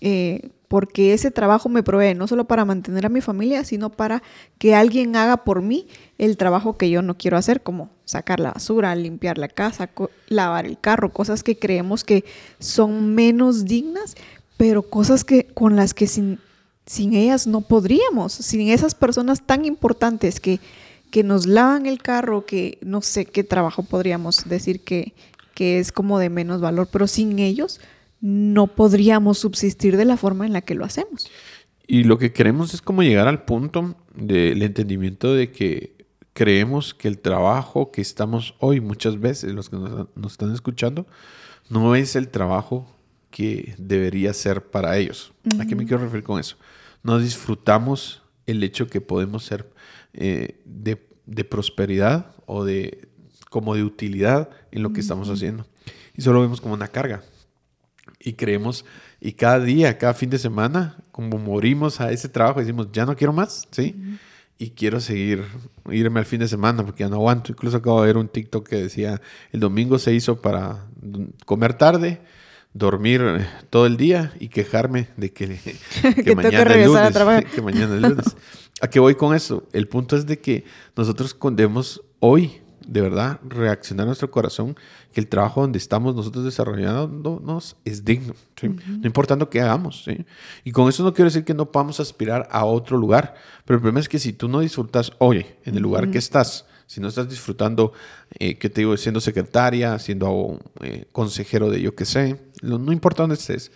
eh, 0.00 0.50
porque 0.68 1.14
ese 1.14 1.30
trabajo 1.30 1.70
me 1.70 1.82
provee 1.82 2.14
no 2.14 2.28
solo 2.28 2.44
para 2.44 2.64
mantener 2.64 3.06
a 3.06 3.08
mi 3.08 3.22
familia, 3.22 3.64
sino 3.64 3.90
para 3.90 4.22
que 4.58 4.74
alguien 4.74 5.16
haga 5.16 5.38
por 5.38 5.62
mí 5.62 5.88
el 6.18 6.36
trabajo 6.36 6.76
que 6.76 6.90
yo 6.90 7.00
no 7.00 7.16
quiero 7.16 7.38
hacer, 7.38 7.62
como 7.62 7.90
sacar 8.04 8.38
la 8.38 8.52
basura, 8.52 8.94
limpiar 8.94 9.38
la 9.38 9.48
casa, 9.48 9.88
lavar 10.28 10.66
el 10.66 10.78
carro, 10.78 11.12
cosas 11.12 11.42
que 11.42 11.58
creemos 11.58 12.04
que 12.04 12.24
son 12.58 13.14
menos 13.14 13.64
dignas, 13.64 14.14
pero 14.58 14.82
cosas 14.82 15.24
que 15.24 15.46
con 15.46 15.74
las 15.74 15.94
que 15.94 16.06
sin, 16.06 16.38
sin 16.84 17.14
ellas 17.14 17.46
no 17.46 17.62
podríamos, 17.62 18.32
sin 18.34 18.68
esas 18.68 18.94
personas 18.94 19.46
tan 19.46 19.64
importantes 19.64 20.38
que, 20.38 20.60
que 21.10 21.22
nos 21.22 21.46
lavan 21.46 21.86
el 21.86 22.02
carro, 22.02 22.44
que 22.44 22.78
no 22.82 23.00
sé 23.00 23.24
qué 23.24 23.42
trabajo 23.42 23.82
podríamos 23.84 24.46
decir 24.46 24.84
que, 24.84 25.14
que 25.58 25.80
es 25.80 25.90
como 25.90 26.20
de 26.20 26.30
menos 26.30 26.60
valor, 26.60 26.88
pero 26.92 27.08
sin 27.08 27.40
ellos 27.40 27.80
no 28.20 28.68
podríamos 28.68 29.38
subsistir 29.40 29.96
de 29.96 30.04
la 30.04 30.16
forma 30.16 30.46
en 30.46 30.52
la 30.52 30.60
que 30.60 30.76
lo 30.76 30.84
hacemos. 30.84 31.28
Y 31.84 32.04
lo 32.04 32.16
que 32.16 32.32
queremos 32.32 32.74
es 32.74 32.80
como 32.80 33.02
llegar 33.02 33.26
al 33.26 33.44
punto 33.44 33.96
del 34.14 34.62
entendimiento 34.62 35.34
de 35.34 35.50
que 35.50 36.06
creemos 36.32 36.94
que 36.94 37.08
el 37.08 37.18
trabajo 37.18 37.90
que 37.90 38.00
estamos 38.00 38.54
hoy, 38.60 38.80
muchas 38.80 39.18
veces, 39.18 39.52
los 39.52 39.68
que 39.68 39.78
nos, 39.78 40.30
están 40.30 40.54
escuchando, 40.54 41.08
no 41.68 41.96
es 41.96 42.14
el 42.14 42.28
trabajo 42.28 42.86
que 43.32 43.74
debería 43.78 44.32
ser 44.34 44.62
para 44.70 44.96
ellos. 44.96 45.32
¿A 45.58 45.66
qué 45.66 45.74
me 45.74 45.86
quiero 45.86 46.04
referir 46.04 46.22
con 46.22 46.38
eso? 46.38 46.54
No 47.02 47.18
disfrutamos 47.18 48.22
el 48.46 48.62
hecho 48.62 48.86
que 48.86 49.00
podemos 49.00 49.44
ser 49.44 49.68
eh, 50.12 50.60
de, 50.64 51.44
prosperidad 51.44 52.36
o 52.46 52.64
de 52.64 53.07
como 53.50 53.74
de 53.74 53.82
utilidad 53.82 54.50
en 54.70 54.82
lo 54.82 54.92
que 54.92 55.00
estamos 55.00 55.28
haciendo. 55.28 55.66
Y 56.14 56.22
solo 56.22 56.40
vemos 56.40 56.60
como 56.60 56.74
una 56.74 56.88
carga 56.88 57.22
y 58.20 58.32
creemos, 58.34 58.84
y 59.20 59.32
cada 59.32 59.60
día, 59.60 59.96
cada 59.98 60.14
fin 60.14 60.30
de 60.30 60.38
semana, 60.38 60.96
como 61.12 61.38
morimos 61.38 62.00
a 62.00 62.10
ese 62.10 62.28
trabajo, 62.28 62.60
decimos, 62.60 62.88
ya 62.92 63.06
no 63.06 63.16
quiero 63.16 63.32
más, 63.32 63.66
¿sí? 63.70 63.94
Y 64.58 64.70
quiero 64.70 65.00
seguir, 65.00 65.44
irme 65.90 66.18
al 66.18 66.26
fin 66.26 66.40
de 66.40 66.48
semana 66.48 66.84
porque 66.84 67.04
ya 67.04 67.08
no 67.08 67.16
aguanto. 67.16 67.52
Incluso 67.52 67.76
acabo 67.76 68.00
de 68.00 68.08
ver 68.08 68.16
un 68.16 68.28
TikTok 68.28 68.68
que 68.68 68.76
decía, 68.76 69.20
el 69.52 69.60
domingo 69.60 69.98
se 70.00 70.12
hizo 70.12 70.42
para 70.42 70.86
comer 71.46 71.74
tarde, 71.74 72.20
dormir 72.74 73.22
eh, 73.22 73.46
todo 73.70 73.86
el 73.86 73.96
día 73.96 74.32
y 74.40 74.48
quejarme 74.48 75.08
de 75.16 75.32
que, 75.32 75.46
que, 76.24 76.34
mañana, 76.34 76.74
es 76.74 76.86
lunes, 76.86 77.44
que 77.54 77.62
mañana 77.62 77.94
es 77.94 78.02
lunes. 78.02 78.36
¿A 78.80 78.88
qué 78.88 78.98
voy 78.98 79.14
con 79.14 79.34
eso? 79.34 79.68
El 79.72 79.86
punto 79.86 80.16
es 80.16 80.26
de 80.26 80.40
que 80.40 80.64
nosotros 80.96 81.36
debemos 81.52 82.02
hoy 82.18 82.60
de 82.88 83.02
verdad 83.02 83.38
reaccionar 83.46 84.04
a 84.04 84.06
nuestro 84.06 84.30
corazón 84.30 84.74
que 85.12 85.20
el 85.20 85.28
trabajo 85.28 85.60
donde 85.60 85.78
estamos 85.78 86.14
nosotros 86.14 86.44
desarrollándonos 86.44 87.76
es 87.84 88.04
digno, 88.04 88.34
no 88.62 89.06
importando 89.06 89.50
qué 89.50 89.60
hagamos. 89.60 90.06
Y 90.64 90.72
con 90.72 90.88
eso 90.88 91.04
no 91.04 91.12
quiero 91.12 91.26
decir 91.28 91.44
que 91.44 91.54
no 91.54 91.70
podamos 91.70 92.00
aspirar 92.00 92.48
a 92.50 92.64
otro 92.64 92.96
lugar, 92.96 93.34
pero 93.66 93.76
el 93.76 93.82
problema 93.82 94.00
es 94.00 94.08
que 94.08 94.18
si 94.18 94.32
tú 94.32 94.48
no 94.48 94.60
disfrutas 94.60 95.12
hoy 95.18 95.46
en 95.64 95.76
el 95.76 95.82
lugar 95.82 96.10
que 96.10 96.18
estás, 96.18 96.64
si 96.86 97.00
no 97.00 97.08
estás 97.08 97.28
disfrutando, 97.28 97.92
eh, 98.38 98.56
¿qué 98.56 98.70
te 98.70 98.80
digo? 98.80 98.96
Siendo 98.96 99.20
secretaria, 99.20 99.98
siendo 99.98 100.58
eh, 100.80 101.04
consejero 101.12 101.68
de 101.68 101.82
yo 101.82 101.94
qué 101.94 102.06
sé, 102.06 102.40
no 102.62 102.90
importa 102.90 103.22
dónde 103.22 103.36
estés. 103.36 103.70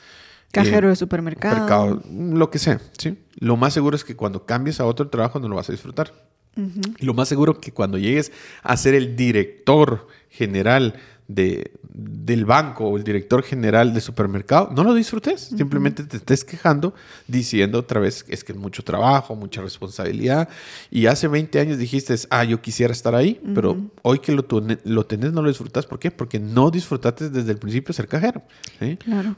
Cajero 0.53 0.89
de 0.89 0.97
supermercado. 0.97 2.03
Lo 2.11 2.51
que 2.51 2.59
sea, 2.59 2.81
¿sí? 2.99 3.19
Lo 3.37 3.57
más 3.57 3.75
seguro 3.75 3.97
es 3.97 4.05
que 4.05 4.17
cuando 4.17 4.47
cambies 4.47 4.81
a 4.81 4.87
otro 4.87 5.09
trabajo 5.09 5.39
no 5.39 5.49
lo 5.49 5.57
vas 5.57 5.69
a 5.69 5.73
disfrutar. 5.73 6.13
Y 6.57 7.05
lo 7.07 7.15
más 7.15 7.29
seguro 7.29 7.61
que 7.61 7.73
cuando 7.73 7.99
llegues 7.99 8.33
a 8.63 8.77
ser 8.77 8.95
el 8.95 9.17
director 9.17 10.07
general 10.29 10.97
de, 11.35 11.73
del 11.93 12.45
banco 12.45 12.87
o 12.87 12.97
el 12.97 13.05
director 13.05 13.43
general 13.43 13.93
de 13.93 14.01
supermercado, 14.01 14.71
no 14.75 14.85
lo 14.85 14.95
disfrutes. 14.95 15.53
Simplemente 15.57 16.05
te 16.05 16.17
estés 16.17 16.45
quejando 16.45 16.95
diciendo 17.27 17.79
otra 17.79 18.01
vez 18.01 18.25
es 18.29 18.45
que 18.45 18.53
es 18.53 18.59
mucho 18.59 18.83
trabajo, 18.83 19.35
mucha 19.35 19.61
responsabilidad. 19.61 20.49
Y 20.91 21.07
hace 21.07 21.29
20 21.29 21.61
años 21.61 21.79
dijiste, 21.79 22.15
ah, 22.31 22.45
yo 22.45 22.61
quisiera 22.61 22.93
estar 22.93 23.15
ahí, 23.15 23.41
pero 23.55 23.77
hoy 24.03 24.21
que 24.21 24.33
lo, 24.33 24.47
lo 24.85 25.07
tenés 25.07 25.33
no 25.33 25.43
lo 25.43 25.49
disfrutas. 25.49 25.87
¿Por 25.87 25.99
qué? 25.99 26.11
Porque 26.11 26.39
no 26.39 26.71
disfrutaste 26.71 27.31
desde 27.31 27.51
el 27.51 27.59
principio 27.59 27.93
ser 27.93 28.09
cajero. 28.09 28.43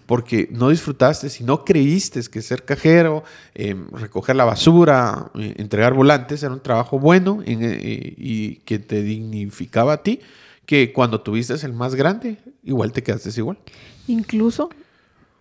Porque 0.06 0.48
no 0.50 0.68
disfrutaste, 0.68 1.28
si 1.30 1.44
no 1.44 1.64
creíste 1.64 2.20
que 2.30 2.42
ser 2.42 2.64
cajero, 2.64 3.24
em, 3.54 3.88
recoger 3.90 4.36
la 4.36 4.44
basura, 4.44 5.30
eh, 5.34 5.54
entregar 5.56 5.94
volantes 5.94 6.42
era 6.42 6.52
un 6.52 6.60
trabajo 6.60 6.98
bueno 6.98 7.40
eh, 7.44 8.14
y 8.16 8.56
que 8.56 8.78
te 8.78 9.02
dignificaba 9.02 9.94
a 9.94 10.02
ti 10.02 10.20
que 10.66 10.92
cuando 10.92 11.20
tuviste 11.20 11.54
el 11.54 11.72
más 11.72 11.94
grande, 11.94 12.38
igual 12.62 12.92
te 12.92 13.02
quedaste 13.02 13.30
igual. 13.36 13.58
Incluso 14.06 14.70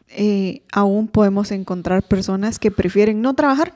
eh, 0.10 0.62
aún 0.72 1.08
podemos 1.08 1.52
encontrar 1.52 2.04
personas 2.04 2.60
que 2.60 2.72
prefieren 2.72 3.22
no 3.22 3.34
trabajar 3.34 3.74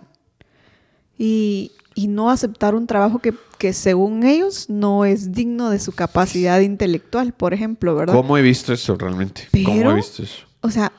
y, 1.17 1.71
no 1.95 2.29
aceptar 2.29 2.75
un 2.75 2.85
trabajo 2.85 3.19
que, 3.19 3.73
según 3.73 4.23
ellos 4.23 4.69
no 4.69 5.03
es 5.03 5.33
digno 5.33 5.71
de 5.71 5.79
su 5.79 5.93
capacidad 5.93 6.59
intelectual, 6.59 7.33
por 7.33 7.55
ejemplo, 7.55 7.95
¿verdad? 7.95 8.13
¿Cómo 8.13 8.37
he 8.37 8.43
visto 8.43 8.71
eso 8.71 8.95
realmente? 8.95 9.47
¿Cómo 9.65 9.91
he 9.91 9.95
visto 9.95 10.21
eso? 10.21 10.45
O 10.61 10.69
sea, 10.69 10.91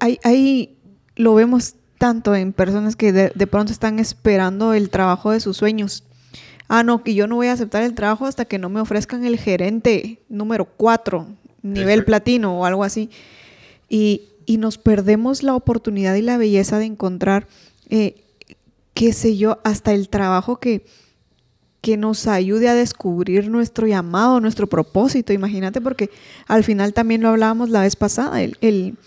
ahí, 0.00 0.76
lo 1.14 1.34
vemos 1.34 1.76
tanto 1.96 2.34
en 2.34 2.52
personas 2.52 2.96
que 2.96 3.12
de, 3.12 3.30
de 3.32 3.46
pronto 3.46 3.70
están 3.70 4.00
esperando 4.00 4.74
el 4.74 4.90
trabajo 4.90 5.30
de 5.30 5.38
sus 5.38 5.58
sueños 5.58 6.02
ah, 6.68 6.82
no, 6.82 7.02
que 7.02 7.14
yo 7.14 7.26
no 7.26 7.36
voy 7.36 7.48
a 7.48 7.52
aceptar 7.52 7.82
el 7.82 7.94
trabajo 7.94 8.26
hasta 8.26 8.44
que 8.44 8.58
no 8.58 8.68
me 8.68 8.80
ofrezcan 8.80 9.24
el 9.24 9.38
gerente 9.38 10.20
número 10.28 10.64
4, 10.64 11.26
nivel 11.62 12.04
platino 12.04 12.58
o 12.58 12.64
algo 12.64 12.84
así. 12.84 13.10
Y, 13.88 14.28
nos 14.58 14.76
perdemos 14.76 15.42
la 15.42 15.54
oportunidad 15.54 16.14
y 16.14 16.20
la 16.20 16.36
belleza 16.36 16.78
de 16.78 16.84
encontrar, 16.84 17.48
eh, 17.88 18.22
qué 18.92 19.14
sé 19.14 19.38
yo, 19.38 19.58
hasta 19.64 19.94
el 19.94 20.10
trabajo 20.10 20.56
que, 20.60 20.84
que 21.80 21.96
nos 21.96 22.26
ayude 22.26 22.68
a 22.68 22.74
descubrir 22.74 23.48
nuestro 23.48 23.86
llamado, 23.86 24.40
nuestro 24.40 24.68
propósito. 24.68 25.32
Imagínate, 25.32 25.80
porque 25.80 26.10
al 26.48 26.64
final 26.64 26.92
también 26.92 27.22
lo 27.22 27.30
hablábamos 27.30 27.70
la 27.70 27.80
vez 27.80 27.96
pasada, 27.96 28.42
el, 28.42 28.58
el 28.60 28.98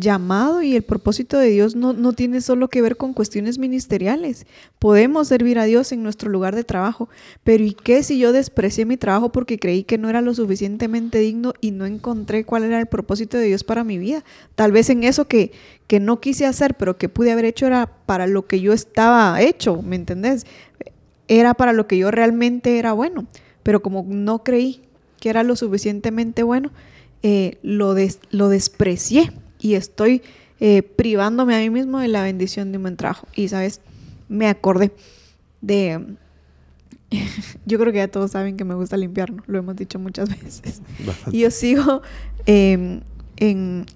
llamado 0.00 0.62
y 0.62 0.74
el 0.76 0.82
propósito 0.82 1.38
de 1.38 1.48
Dios 1.48 1.76
no, 1.76 2.14
tiene 2.14 2.40
solo 2.40 2.68
que 2.68 2.80
ver 2.80 2.96
con 2.96 3.12
cuestiones 3.12 3.58
ministeriales. 3.58 4.46
Podemos 4.78 5.28
servir 5.28 5.58
a 5.58 5.64
Dios 5.64 5.92
en 5.92 6.02
nuestro 6.02 6.30
lugar 6.30 6.56
de 6.56 6.64
trabajo, 6.64 7.10
pero 7.44 7.62
¿y 7.64 7.74
qué 7.74 8.02
si 8.02 8.18
yo 8.18 8.32
desprecié 8.32 8.86
mi 8.86 8.96
trabajo 8.96 9.30
porque 9.30 9.58
creí 9.58 9.84
que 9.84 9.98
no 9.98 10.08
era 10.08 10.22
lo 10.22 10.32
suficientemente 10.32 11.18
digno 11.18 11.52
y 11.60 11.70
no 11.70 11.84
encontré 11.84 12.44
cuál 12.46 12.64
era 12.64 12.80
el 12.80 12.86
propósito 12.86 13.36
de 13.36 13.44
Dios 13.44 13.62
para 13.62 13.84
mi 13.84 13.98
vida? 13.98 14.24
Tal 14.54 14.72
vez 14.72 14.88
en 14.88 15.04
eso 15.04 15.28
que, 15.28 15.52
que 15.86 16.00
no 16.00 16.18
quise 16.18 16.46
hacer, 16.46 16.76
pero 16.76 16.96
que 16.96 17.10
pude 17.10 17.30
haber 17.30 17.44
hecho 17.44 17.66
era 17.66 17.86
para 18.06 18.26
lo 18.26 18.46
que 18.46 18.60
yo 18.60 18.72
estaba 18.72 19.38
hecho, 19.42 19.82
¿me 19.82 19.96
entendés? 19.96 20.46
Era 21.28 21.52
para 21.52 21.74
lo 21.74 21.86
que 21.86 21.98
yo 21.98 22.10
realmente 22.10 22.78
era 22.78 22.94
bueno, 22.94 23.26
pero 23.62 23.82
como 23.82 24.06
no 24.08 24.44
creí 24.44 24.80
que 25.20 25.28
era 25.28 25.42
lo 25.42 25.56
suficientemente 25.56 26.42
bueno, 26.42 26.70
eh, 27.22 27.58
lo, 27.62 27.94
lo 28.30 28.48
desprecié 28.48 29.30
y 29.64 29.76
estoy 29.76 30.20
eh, 30.60 30.82
privándome 30.82 31.56
a 31.56 31.58
mí 31.58 31.70
mismo 31.70 31.98
de 31.98 32.08
la 32.08 32.22
bendición 32.22 32.70
de 32.70 32.76
un 32.76 32.82
buen 32.82 32.96
trabajo. 32.98 33.26
Y, 33.34 33.48
¿sabes? 33.48 33.80
Me 34.28 34.46
acordé 34.46 34.92
de... 35.62 36.16
yo 37.64 37.78
creo 37.78 37.90
que 37.90 37.96
ya 37.96 38.08
todos 38.08 38.32
saben 38.32 38.58
que 38.58 38.64
me 38.64 38.74
gusta 38.74 38.98
limpiar, 38.98 39.32
¿no? 39.32 39.42
Lo 39.46 39.58
hemos 39.58 39.74
dicho 39.74 39.98
muchas 39.98 40.28
veces. 40.44 40.82
Y 41.32 41.40
yo 41.40 41.50
sigo 41.50 42.02
em, 42.44 43.00
en, 43.38 43.86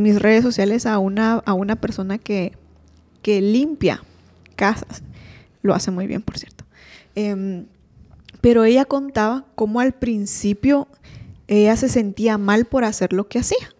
mis 0.00 0.22
redes 0.22 0.44
sociales 0.44 0.86
a 0.86 1.00
una, 1.00 1.38
a 1.38 1.54
una 1.54 1.74
persona 1.74 2.18
que, 2.18 2.52
que 3.20 3.40
limpia 3.40 4.04
casas. 4.54 5.02
Lo 5.60 5.74
hace 5.74 5.90
muy 5.90 6.06
bien, 6.06 6.22
por 6.22 6.38
cierto. 6.38 6.64
Em, 7.16 7.66
pero 8.40 8.62
ella 8.62 8.84
contaba 8.84 9.44
cómo 9.56 9.80
al 9.80 9.90
principio 9.90 10.86
ella 11.48 11.76
se 11.76 11.88
sentía 11.88 12.38
mal 12.38 12.64
por 12.64 12.84
hacer 12.84 13.12
lo 13.12 13.26
que 13.26 13.40
hacía 13.40 13.74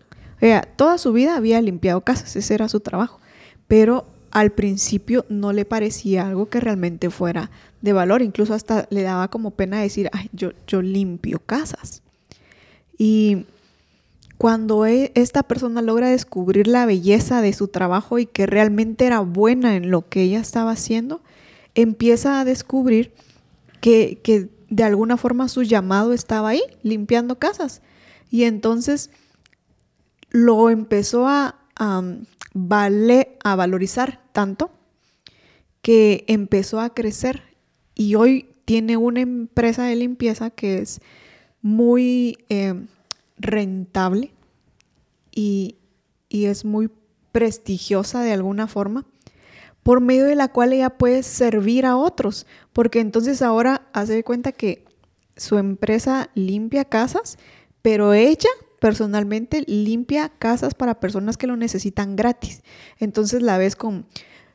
toda 0.76 0.99
su 0.99 1.12
vida 1.12 1.37
había 1.37 1.61
limpiado 1.61 2.00
casas, 2.02 2.35
ese 2.37 2.54
era 2.54 2.68
su 2.68 2.80
trabajo, 2.80 3.20
pero 3.68 4.06
al 4.30 4.52
principio 4.52 5.26
no 5.28 5.52
le 5.52 5.64
parecía 5.64 6.26
algo 6.26 6.49
que 6.49 6.61
realmente 6.61 7.11
fuera 7.11 7.50
de 7.82 7.92
valor, 7.92 8.23
incluso 8.23 8.54
hasta 8.54 8.87
le 8.90 9.02
daba 9.02 9.28
como 9.28 9.50
pena 9.50 9.80
decir, 9.80 10.09
Ay, 10.12 10.28
yo, 10.32 10.52
yo 10.66 10.82
limpio 10.82 11.40
casas. 11.44 12.02
Y 12.97 13.47
cuando 14.38 14.87
e, 14.87 15.12
esta 15.14 15.42
persona 15.42 15.82
logra 15.82 16.09
descubrir 16.09 16.66
la 16.66 16.87
belleza 16.87 17.42
de 17.42 17.52
su 17.52 17.68
trabajo 17.68 18.18
y 18.18 18.26
que 18.26 18.47
realmente 18.47 19.06
era 19.06 19.20
buena 19.20 19.76
en 19.76 19.90
lo 19.90 20.09
que 20.09 20.23
ella 20.23 20.40
estaba 20.40 20.73
haciendo, 20.73 21.20
empieza 21.75 22.40
a 22.40 22.44
descubrir 22.44 23.12
que, 23.80 24.18
que 24.23 24.49
de 24.68 24.85
alguna 24.85 25.16
forma 25.16 25.49
su 25.49 25.62
llamado 25.62 26.12
estaba 26.12 26.50
ahí, 26.50 26.62
limpiando 26.82 27.38
casas. 27.38 27.82
Y 28.30 28.44
entonces 28.44 29.11
lo 30.31 30.71
empezó 30.71 31.27
a, 31.29 31.57
vale, 32.55 33.37
a 33.45 33.57
valorizar 33.57 34.21
tanto 34.33 34.71
que 35.83 36.25
empezó 36.29 36.81
a 36.81 36.95
crecer 36.95 37.43
y 37.95 38.15
hoy 38.15 38.51
tiene 38.65 38.97
una 38.97 39.21
empresa 39.21 39.85
de 39.85 39.97
limpieza 39.97 40.51
que 40.51 40.79
es 40.79 41.01
muy 41.63 42.39
em, 42.49 42.87
rentable 43.39 44.33
y, 45.33 45.77
es 46.31 46.65
muy 46.65 46.89
prestigiosa 47.33 48.23
de 48.23 48.33
alguna 48.33 48.69
forma, 48.69 49.05
por 49.83 50.01
medio 50.01 50.27
de 50.27 50.37
la 50.37 50.53
cual 50.53 50.73
ella 50.73 50.91
puede 50.91 51.25
servir 51.25 51.85
a 51.85 51.97
otros, 51.97 52.47
porque 52.73 53.01
entonces 53.01 53.43
ahora 53.43 53.89
hace 53.93 54.15
de 54.15 54.25
cuenta 54.25 54.53
que 54.53 54.85
su 55.37 55.59
empresa 55.59 56.31
limpia 56.35 56.85
casas, 56.85 57.39
pero 57.83 58.13
ella 58.15 58.51
personalmente 58.81 59.63
limpia 59.67 60.31
casas 60.31 60.75
para 60.75 60.99
personas 60.99 61.37
que 61.37 61.47
lo 61.47 61.57
necesitan 61.57 62.17
gratis. 62.17 62.63
Entonces 62.99 63.43
la 63.43 63.59
ves 63.59 63.77
con 63.77 64.07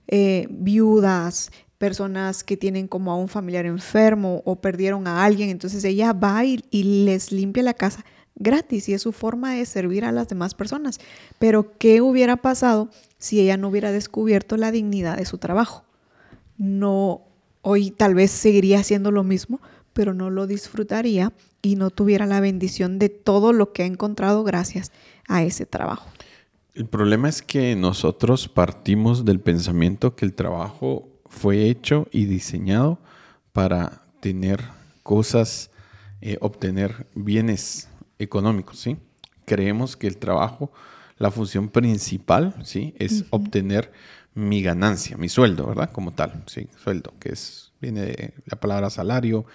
eh, 0.08 0.48
viudas, 0.50 1.52
personas 1.78 2.44
que 2.44 2.58
tienen 2.58 2.88
como 2.88 3.12
a 3.12 3.16
un 3.16 3.28
familiar 3.28 3.66
enfermo 3.66 4.42
o 4.46 4.56
perdieron 4.58 5.08
a 5.08 5.24
alguien, 5.24 5.50
entonces 5.50 5.84
ella 5.84 6.14
va 6.14 6.44
y, 6.44 6.58
les 6.72 7.32
limpia 7.32 7.64
la 7.64 7.74
casa 7.74 8.06
gratis 8.36 8.90
y 8.90 8.94
es 8.94 9.02
su 9.02 9.12
forma 9.12 9.54
de 9.54 9.66
servir 9.66 10.04
a 10.04 10.12
las 10.12 10.28
demás 10.28 10.56
personas. 10.56 11.00
Pero 11.40 11.78
¿qué 11.78 12.02
hubiera 12.02 12.38
pasado 12.38 12.90
si 13.18 13.40
ella 13.40 13.58
no 13.58 13.70
hubiera 13.70 13.92
descubierto 13.92 14.58
la 14.58 14.72
dignidad 14.72 15.18
de 15.18 15.26
su 15.26 15.38
trabajo? 15.38 15.86
No, 16.58 17.22
hoy 17.62 17.92
tal 17.92 18.16
vez 18.16 18.32
seguiría 18.32 18.80
haciendo 18.80 19.12
lo 19.12 19.24
mismo, 19.24 19.62
pero 19.96 20.14
no 20.14 20.30
lo 20.30 20.46
disfrutaría 20.46 21.32
y 21.62 21.78
no 21.78 21.90
tuviera 21.90 22.26
la 22.26 22.42
bendición 22.42 23.00
de 23.00 23.08
todo 23.08 23.54
lo 23.54 23.72
que 23.72 23.84
ha 23.84 23.86
encontrado 23.86 24.44
gracias 24.44 24.92
a 25.26 25.42
ese 25.42 25.66
trabajo. 25.66 26.10
El 26.74 26.86
problema 26.86 27.30
es 27.30 27.42
que 27.42 27.78
nosotros 27.78 28.50
partimos 28.50 29.24
del 29.24 29.40
pensamiento 29.40 30.18
que 30.18 30.26
el 30.26 30.34
trabajo 30.34 31.08
fue 31.28 31.70
hecho 31.70 32.10
y 32.12 32.26
diseñado 32.26 33.00
para 33.54 34.04
tener 34.20 34.62
cosas, 35.02 35.72
eh, 36.20 36.38
obtener 36.42 37.08
bienes 37.16 37.88
económicos, 38.20 38.80
¿sí? 38.80 38.98
Creemos 39.46 39.96
que 39.96 40.08
el 40.08 40.18
trabajo, 40.18 40.74
la 41.18 41.32
función 41.32 41.70
principal, 41.70 42.54
¿sí? 42.66 42.94
Es 43.00 43.24
obtener 43.30 43.94
mi 44.34 44.62
ganancia, 44.62 45.16
mi 45.16 45.30
sueldo, 45.30 45.68
¿verdad? 45.68 45.90
Como 45.94 46.12
tal, 46.12 46.44
¿sí? 46.48 46.68
Sueldo, 46.84 47.14
que 47.18 47.30
es, 47.30 47.72
viene 47.80 48.02
de 48.02 48.34
la 48.46 48.60
palabra 48.60 48.90
salario, 48.90 49.46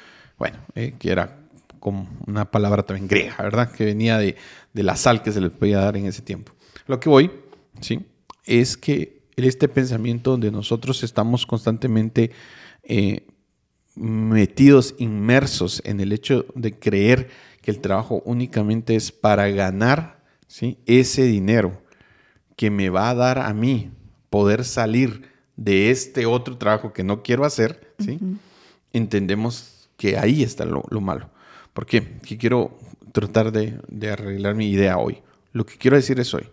bueno, 0.41 0.59
eh, 0.75 0.95
que 0.99 1.13
era 1.13 1.39
como 1.79 2.09
una 2.27 2.51
palabra 2.51 2.83
también 2.83 3.07
griega, 3.07 3.37
¿verdad? 3.39 3.71
Que 3.71 3.85
venía 3.85 4.19
de, 4.19 4.35
de 4.73 4.83
la 4.83 4.97
sal 4.97 5.23
que 5.23 5.31
se 5.31 5.41
les 5.41 5.53
podía 5.53 5.79
dar 5.79 5.97
en 5.97 6.07
ese 6.07 6.23
tiempo. 6.23 6.53
Lo 6.89 6.99
que 6.99 7.09
voy, 7.09 7.31
¿sí? 7.81 8.01
Es 8.45 8.77
que 8.77 9.21
este 9.37 9.69
pensamiento 9.69 10.33
donde 10.33 10.51
nosotros 10.51 11.03
estamos 11.03 11.47
constantemente 11.47 12.31
eh, 12.83 13.27
metidos, 13.95 14.95
inmersos 14.99 15.83
en 15.85 16.01
el 16.01 16.13
hecho 16.13 16.47
de 16.55 16.79
creer 16.79 17.29
que 17.63 17.71
el 17.71 17.81
trabajo 17.81 18.23
únicamente 18.25 18.97
es 18.97 19.13
para 19.13 19.49
ganar 19.49 20.23
¿sí? 20.47 20.79
ese 20.87 21.23
dinero 21.25 21.83
que 22.57 22.71
me 22.71 22.91
va 22.91 23.11
a 23.11 23.15
dar 23.15 23.39
a 23.39 23.53
mí 23.53 23.91
poder 24.31 24.65
salir 24.65 25.31
de 25.57 25.91
este 25.91 26.27
otro 26.27 26.57
trabajo 26.57 26.93
que 26.93 27.05
no 27.05 27.23
quiero 27.23 27.45
hacer, 27.45 27.93
¿sí? 27.99 28.19
entendemos 28.93 29.80
que 30.01 30.17
ahí 30.17 30.43
está 30.43 30.65
lo, 30.65 30.83
malo. 31.03 31.29
¿Por 31.75 31.85
qué? 31.85 32.17
Que 32.23 32.39
quiero 32.39 32.79
tratar 33.13 33.53
de, 33.53 33.79
de 33.89 34.11
arreglar 34.11 34.55
mi 34.55 34.71
idea 34.71 34.97
hoy. 34.97 35.19
Lo 35.53 35.67
que 35.67 35.77
quiero 35.77 35.99
decir 35.99 36.19
es 36.19 36.33
hoy, 36.33 36.47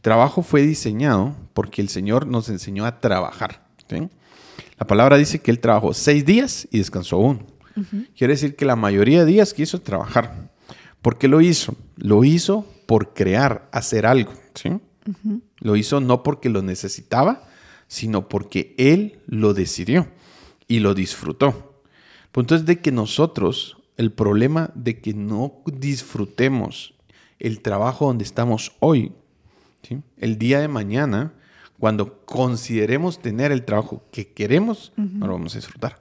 trabajo 0.00 0.42
fue 0.42 0.62
diseñado 0.62 1.36
porque 1.54 1.80
el 1.80 1.90
Señor 1.90 2.26
nos 2.26 2.48
enseñó 2.48 2.84
a 2.86 2.98
trabajar. 2.98 3.64
La 4.80 4.86
palabra 4.88 5.16
dice 5.16 5.38
que 5.38 5.52
Él 5.52 5.60
trabajó 5.60 5.94
seis 5.94 6.26
días 6.26 6.66
y 6.72 6.78
descansó 6.78 7.18
uno. 7.18 7.46
Quiere 8.16 8.32
decir 8.32 8.56
que 8.56 8.64
la 8.64 8.74
mayoría 8.74 9.20
de 9.20 9.30
días 9.30 9.54
quiso 9.54 9.80
trabajar. 9.80 10.50
¿Por 11.00 11.18
qué 11.18 11.28
lo 11.28 11.40
hizo? 11.40 11.76
Lo 11.94 12.24
hizo 12.24 12.66
por 12.86 13.14
crear, 13.14 13.68
hacer 13.70 14.06
algo. 14.06 14.32
Lo 15.60 15.76
hizo 15.76 16.00
no 16.00 16.24
porque 16.24 16.48
lo 16.48 16.62
necesitaba, 16.62 17.44
sino 17.86 18.28
porque 18.28 18.74
Él 18.76 19.20
lo 19.26 19.54
decidió 19.54 20.08
y 20.66 20.80
lo 20.80 20.94
disfrutó. 20.94 21.67
Punto 22.38 22.54
es 22.54 22.64
de 22.66 22.78
que 22.78 22.92
nosotros, 22.92 23.78
el 23.96 24.12
problema 24.12 24.70
de 24.76 25.00
que 25.00 25.12
no 25.12 25.54
disfrutemos 25.66 26.94
el 27.40 27.60
trabajo 27.62 28.06
donde 28.06 28.22
estamos 28.22 28.76
hoy, 28.78 29.10
el 30.18 30.38
día 30.38 30.60
de 30.60 30.68
mañana, 30.68 31.32
cuando 31.80 32.24
consideremos 32.26 33.20
tener 33.20 33.50
el 33.50 33.64
trabajo 33.64 34.04
que 34.12 34.34
queremos, 34.34 34.92
no 34.94 35.26
lo 35.26 35.32
vamos 35.32 35.56
a 35.56 35.58
disfrutar. 35.58 35.98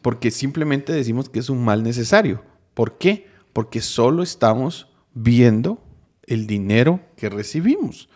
Porque 0.00 0.30
simplemente 0.30 0.92
decimos 0.92 1.28
que 1.28 1.40
es 1.40 1.50
un 1.50 1.64
mal 1.64 1.82
necesario. 1.82 2.44
¿Por 2.74 2.96
qué? 2.96 3.26
Porque 3.52 3.80
solo 3.80 4.22
estamos 4.22 4.86
viendo 5.12 5.82
el 6.28 6.46
dinero 6.46 7.00
que 7.16 7.28
recibimos. 7.30 8.08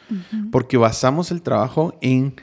Porque 0.53 0.77
basamos 0.77 1.33
el 1.33 1.43
trabajo 1.43 1.99
en 2.03 2.37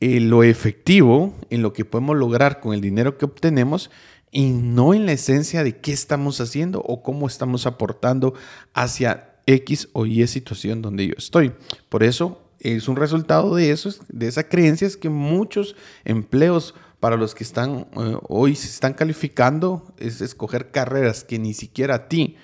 lo 0.00 0.42
efectivo, 0.42 1.34
en 1.50 1.60
lo 1.60 1.74
que 1.74 1.84
podemos 1.84 2.16
lograr 2.16 2.60
con 2.60 2.72
el 2.72 2.80
dinero 2.80 3.18
que 3.18 3.26
obtenemos 3.26 3.90
y 4.34 4.50
no 4.50 4.94
en 4.94 5.06
la 5.06 5.12
esencia 5.12 5.62
de 5.62 5.76
qué 5.78 5.92
estamos 5.92 6.40
haciendo 6.40 6.80
o 6.80 7.02
cómo 7.02 7.28
estamos 7.28 7.66
aportando 7.66 8.34
hacia 8.74 9.36
X 9.46 9.88
o 9.92 10.06
Y 10.06 10.26
situación 10.26 10.82
donde 10.82 11.06
yo 11.06 11.14
estoy. 11.16 11.52
Por 11.88 12.02
eso 12.02 12.42
es 12.58 12.88
un 12.88 12.96
resultado 12.96 13.54
de 13.54 13.70
eso, 13.70 13.94
de 14.08 14.26
esa 14.26 14.48
creencia 14.48 14.88
es 14.88 14.96
que 14.96 15.08
muchos 15.08 15.76
empleos 16.04 16.74
para 16.98 17.16
los 17.16 17.32
que 17.34 17.44
están 17.44 17.86
eh, 17.96 18.16
hoy 18.28 18.56
se 18.56 18.66
están 18.66 18.94
calificando 18.94 19.94
es 19.98 20.20
escoger 20.20 20.72
carreras 20.72 21.22
que 21.22 21.38
ni 21.38 21.54
siquiera 21.54 21.94
a 21.94 22.08
ti 22.08 22.36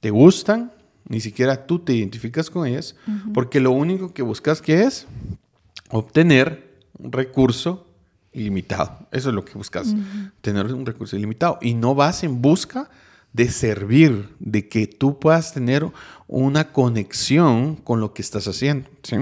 te 0.00 0.10
gustan, 0.10 0.72
ni 1.08 1.20
siquiera 1.20 1.66
tú 1.66 1.78
te 1.78 1.94
identificas 1.94 2.50
con 2.50 2.66
ellas, 2.66 2.96
porque 3.32 3.60
lo 3.60 3.70
único 3.70 4.12
que 4.12 4.22
buscas 4.22 4.60
que 4.60 4.82
es 4.82 5.06
obtener 5.90 6.76
un 6.98 7.12
recurso 7.12 7.87
ilimitado. 8.32 9.06
Eso 9.10 9.30
es 9.30 9.34
lo 9.34 9.44
que 9.44 9.54
buscas, 9.54 9.94
tener 10.40 10.66
un 10.72 10.86
recurso 10.86 11.16
ilimitado 11.16 11.58
y 11.60 11.74
no 11.74 11.94
vas 11.94 12.24
en 12.24 12.40
busca 12.42 12.90
de 13.32 13.50
servir, 13.50 14.28
de 14.38 14.68
que 14.68 14.86
tú 14.86 15.18
puedas 15.18 15.52
tener 15.52 15.86
una 16.26 16.72
conexión 16.72 17.76
con 17.76 18.00
lo 18.00 18.14
que 18.14 18.22
estás 18.22 18.48
haciendo. 18.48 18.88
¿sí? 19.02 19.16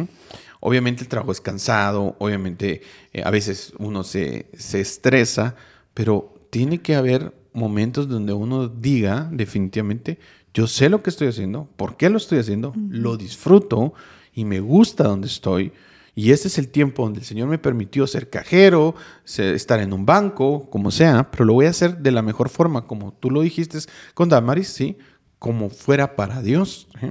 Obviamente 0.60 1.02
el 1.02 1.08
trabajo 1.08 1.32
es 1.32 1.40
cansado, 1.40 2.16
obviamente 2.18 2.82
eh, 3.12 3.22
a 3.24 3.30
veces 3.30 3.72
uno 3.78 4.04
se, 4.04 4.46
estresa, 4.52 5.54
pero 5.94 6.34
tiene 6.50 6.78
que 6.78 6.94
haber 6.94 7.34
momentos 7.52 8.08
donde 8.08 8.32
uno 8.32 8.68
diga 8.68 9.28
definitivamente, 9.32 10.18
yo 10.52 10.66
sé 10.66 10.88
lo 10.88 11.02
que 11.02 11.10
estoy 11.10 11.28
haciendo, 11.28 11.68
por 11.76 11.96
qué 11.96 12.08
lo 12.08 12.16
estoy 12.16 12.38
haciendo, 12.38 12.72
lo 12.88 13.16
disfruto 13.16 13.92
y 14.34 14.44
me 14.44 14.60
gusta 14.60 15.04
donde 15.04 15.26
estoy 15.26 15.72
y 16.18 16.32
este 16.32 16.48
es 16.48 16.56
el 16.56 16.68
tiempo 16.68 17.02
donde 17.02 17.20
el 17.20 17.26
Señor 17.26 17.46
me 17.46 17.58
permitió 17.58 18.06
ser 18.06 18.30
cajero, 18.30 18.94
estar 19.26 19.80
en 19.80 19.92
un 19.92 20.06
banco, 20.06 20.70
como 20.70 20.90
sea, 20.90 21.30
pero 21.30 21.44
lo 21.44 21.52
voy 21.52 21.66
a 21.66 21.70
hacer 21.70 21.98
de 21.98 22.10
la 22.10 22.22
mejor 22.22 22.48
forma, 22.48 22.86
como 22.86 23.12
tú 23.12 23.30
lo 23.30 23.42
dijiste 23.42 23.78
con 24.14 24.30
Damaris, 24.30 24.68
¿sí? 24.68 24.96
Como 25.38 25.68
fuera 25.68 26.16
para 26.16 26.40
Dios. 26.40 26.88
¿eh? 27.02 27.10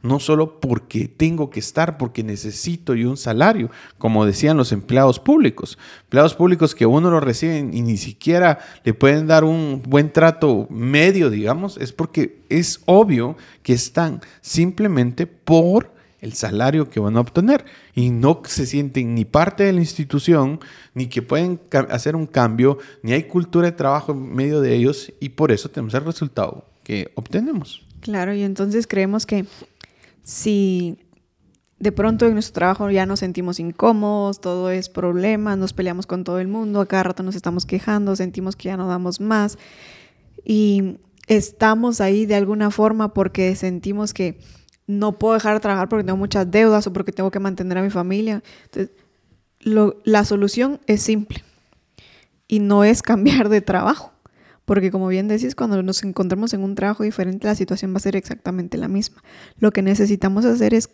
No 0.00 0.20
solo 0.20 0.58
porque 0.58 1.06
tengo 1.06 1.50
que 1.50 1.60
estar, 1.60 1.98
porque 1.98 2.24
necesito 2.24 2.94
y 2.94 3.04
un 3.04 3.18
salario, 3.18 3.70
como 3.98 4.24
decían 4.24 4.56
los 4.56 4.72
empleados 4.72 5.20
públicos. 5.20 5.76
Empleados 6.04 6.34
públicos 6.34 6.74
que 6.74 6.86
uno 6.86 7.10
lo 7.10 7.20
reciben 7.20 7.74
y 7.74 7.82
ni 7.82 7.98
siquiera 7.98 8.60
le 8.84 8.94
pueden 8.94 9.26
dar 9.26 9.44
un 9.44 9.82
buen 9.86 10.10
trato 10.10 10.66
medio, 10.70 11.28
digamos, 11.28 11.76
es 11.76 11.92
porque 11.92 12.40
es 12.48 12.80
obvio 12.86 13.36
que 13.62 13.74
están 13.74 14.22
simplemente 14.40 15.26
por 15.26 15.94
el 16.20 16.32
salario 16.32 16.88
que 16.90 17.00
van 17.00 17.16
a 17.16 17.20
obtener 17.20 17.64
y 17.94 18.10
no 18.10 18.42
se 18.44 18.66
sienten 18.66 19.14
ni 19.14 19.24
parte 19.24 19.64
de 19.64 19.72
la 19.72 19.80
institución, 19.80 20.60
ni 20.94 21.06
que 21.08 21.22
pueden 21.22 21.60
hacer 21.90 22.16
un 22.16 22.26
cambio, 22.26 22.78
ni 23.02 23.12
hay 23.12 23.24
cultura 23.24 23.66
de 23.66 23.72
trabajo 23.72 24.12
en 24.12 24.34
medio 24.34 24.60
de 24.60 24.74
ellos 24.74 25.12
y 25.20 25.30
por 25.30 25.52
eso 25.52 25.68
tenemos 25.68 25.94
el 25.94 26.04
resultado 26.04 26.64
que 26.82 27.12
obtenemos. 27.14 27.86
Claro, 28.00 28.34
y 28.34 28.42
entonces 28.42 28.86
creemos 28.86 29.26
que 29.26 29.46
si 30.22 30.98
de 31.78 31.92
pronto 31.92 32.26
en 32.26 32.34
nuestro 32.34 32.54
trabajo 32.54 32.90
ya 32.90 33.04
nos 33.04 33.20
sentimos 33.20 33.60
incómodos, 33.60 34.40
todo 34.40 34.70
es 34.70 34.88
problema, 34.88 35.56
nos 35.56 35.72
peleamos 35.72 36.06
con 36.06 36.24
todo 36.24 36.38
el 36.38 36.48
mundo, 36.48 36.80
a 36.80 36.86
cada 36.86 37.02
rato 37.02 37.22
nos 37.22 37.34
estamos 37.34 37.66
quejando, 37.66 38.16
sentimos 38.16 38.56
que 38.56 38.68
ya 38.68 38.76
no 38.76 38.88
damos 38.88 39.20
más 39.20 39.58
y 40.44 40.98
estamos 41.26 42.00
ahí 42.00 42.24
de 42.24 42.36
alguna 42.36 42.70
forma 42.70 43.12
porque 43.12 43.54
sentimos 43.56 44.14
que 44.14 44.38
no 44.86 45.18
puedo 45.18 45.34
dejar 45.34 45.54
de 45.54 45.60
trabajar 45.60 45.88
porque 45.88 46.04
tengo 46.04 46.16
muchas 46.16 46.50
deudas 46.50 46.86
o 46.86 46.92
porque 46.92 47.12
tengo 47.12 47.30
que 47.30 47.40
mantener 47.40 47.78
a 47.78 47.82
mi 47.82 47.90
familia. 47.90 48.42
Entonces, 48.64 48.90
la 50.04 50.24
solución 50.24 50.80
es 50.86 51.02
simple 51.02 51.42
y 52.46 52.60
no 52.60 52.84
es 52.84 53.02
cambiar 53.02 53.48
de 53.48 53.60
trabajo, 53.60 54.12
porque 54.64 54.90
como 54.90 55.08
bien 55.08 55.28
decís, 55.28 55.54
cuando 55.54 55.82
nos 55.82 56.02
encontremos 56.04 56.54
en 56.54 56.62
un 56.62 56.74
trabajo 56.74 57.02
diferente, 57.02 57.46
la 57.46 57.54
situación 57.54 57.92
va 57.92 57.96
a 57.96 58.00
ser 58.00 58.16
exactamente 58.16 58.78
la 58.78 58.88
misma. 58.88 59.22
Lo 59.58 59.72
que 59.72 59.82
necesitamos 59.82 60.44
hacer 60.44 60.74
es 60.74 60.88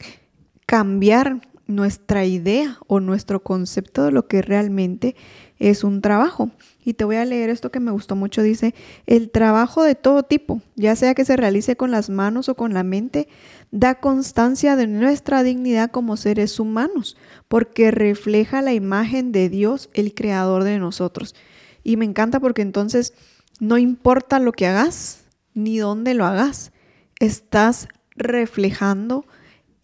cambiar 0.67 1.41
nuestra 1.67 2.25
idea 2.25 2.79
o 2.87 3.01
nuestro 3.01 3.43
concepto 3.43 4.05
de 4.05 4.13
lo 4.13 4.27
que 4.27 4.43
realmente 4.43 5.17
es 5.59 5.85
un 5.85 6.01
trabajo. 6.01 6.51
Y 6.85 6.95
te 6.95 7.05
voy 7.05 7.17
a 7.17 7.25
leer 7.25 7.51
esto 7.51 7.71
que 7.71 7.81
me 7.81 7.93
gustó 7.93 8.17
mucho. 8.17 8.43
Dice, 8.43 8.75
el 9.07 9.31
trabajo 9.31 9.83
de 9.83 9.95
todo 9.95 10.23
tipo, 10.25 10.61
ya 10.75 10.97
sea 10.97 11.15
que 11.15 11.25
se 11.25 11.37
realice 11.37 11.77
con 11.77 11.91
las 11.91 12.11
manos 12.11 12.49
o 12.49 12.57
con 12.57 12.75
la 12.75 12.83
mente, 12.83 13.29
da 13.73 13.97
constancia 13.97 14.77
de 14.77 14.87
nuestra 14.87 15.43
dignidad 15.43 15.91
como 15.91 16.17
seres 16.17 16.61
humanos, 16.61 17.17
porque 17.49 17.91
refleja 17.91 18.63
la 18.63 18.75
imagen 18.75 19.33
de 19.33 19.49
Dios, 19.49 19.89
el 19.95 20.15
creador 20.15 20.63
de 20.63 20.79
nosotros. 20.79 21.35
Y 21.83 21.97
me 21.97 22.05
encanta 22.05 22.39
porque 22.39 22.63
entonces 22.63 23.15
no 23.59 23.79
importa 23.79 24.39
lo 24.39 24.53
que 24.53 24.67
hagas, 24.67 25.25
ni 25.55 25.79
dónde 25.79 26.15
lo 26.15 26.27
hagas, 26.27 26.71
estás 27.19 27.89
reflejando 28.15 29.25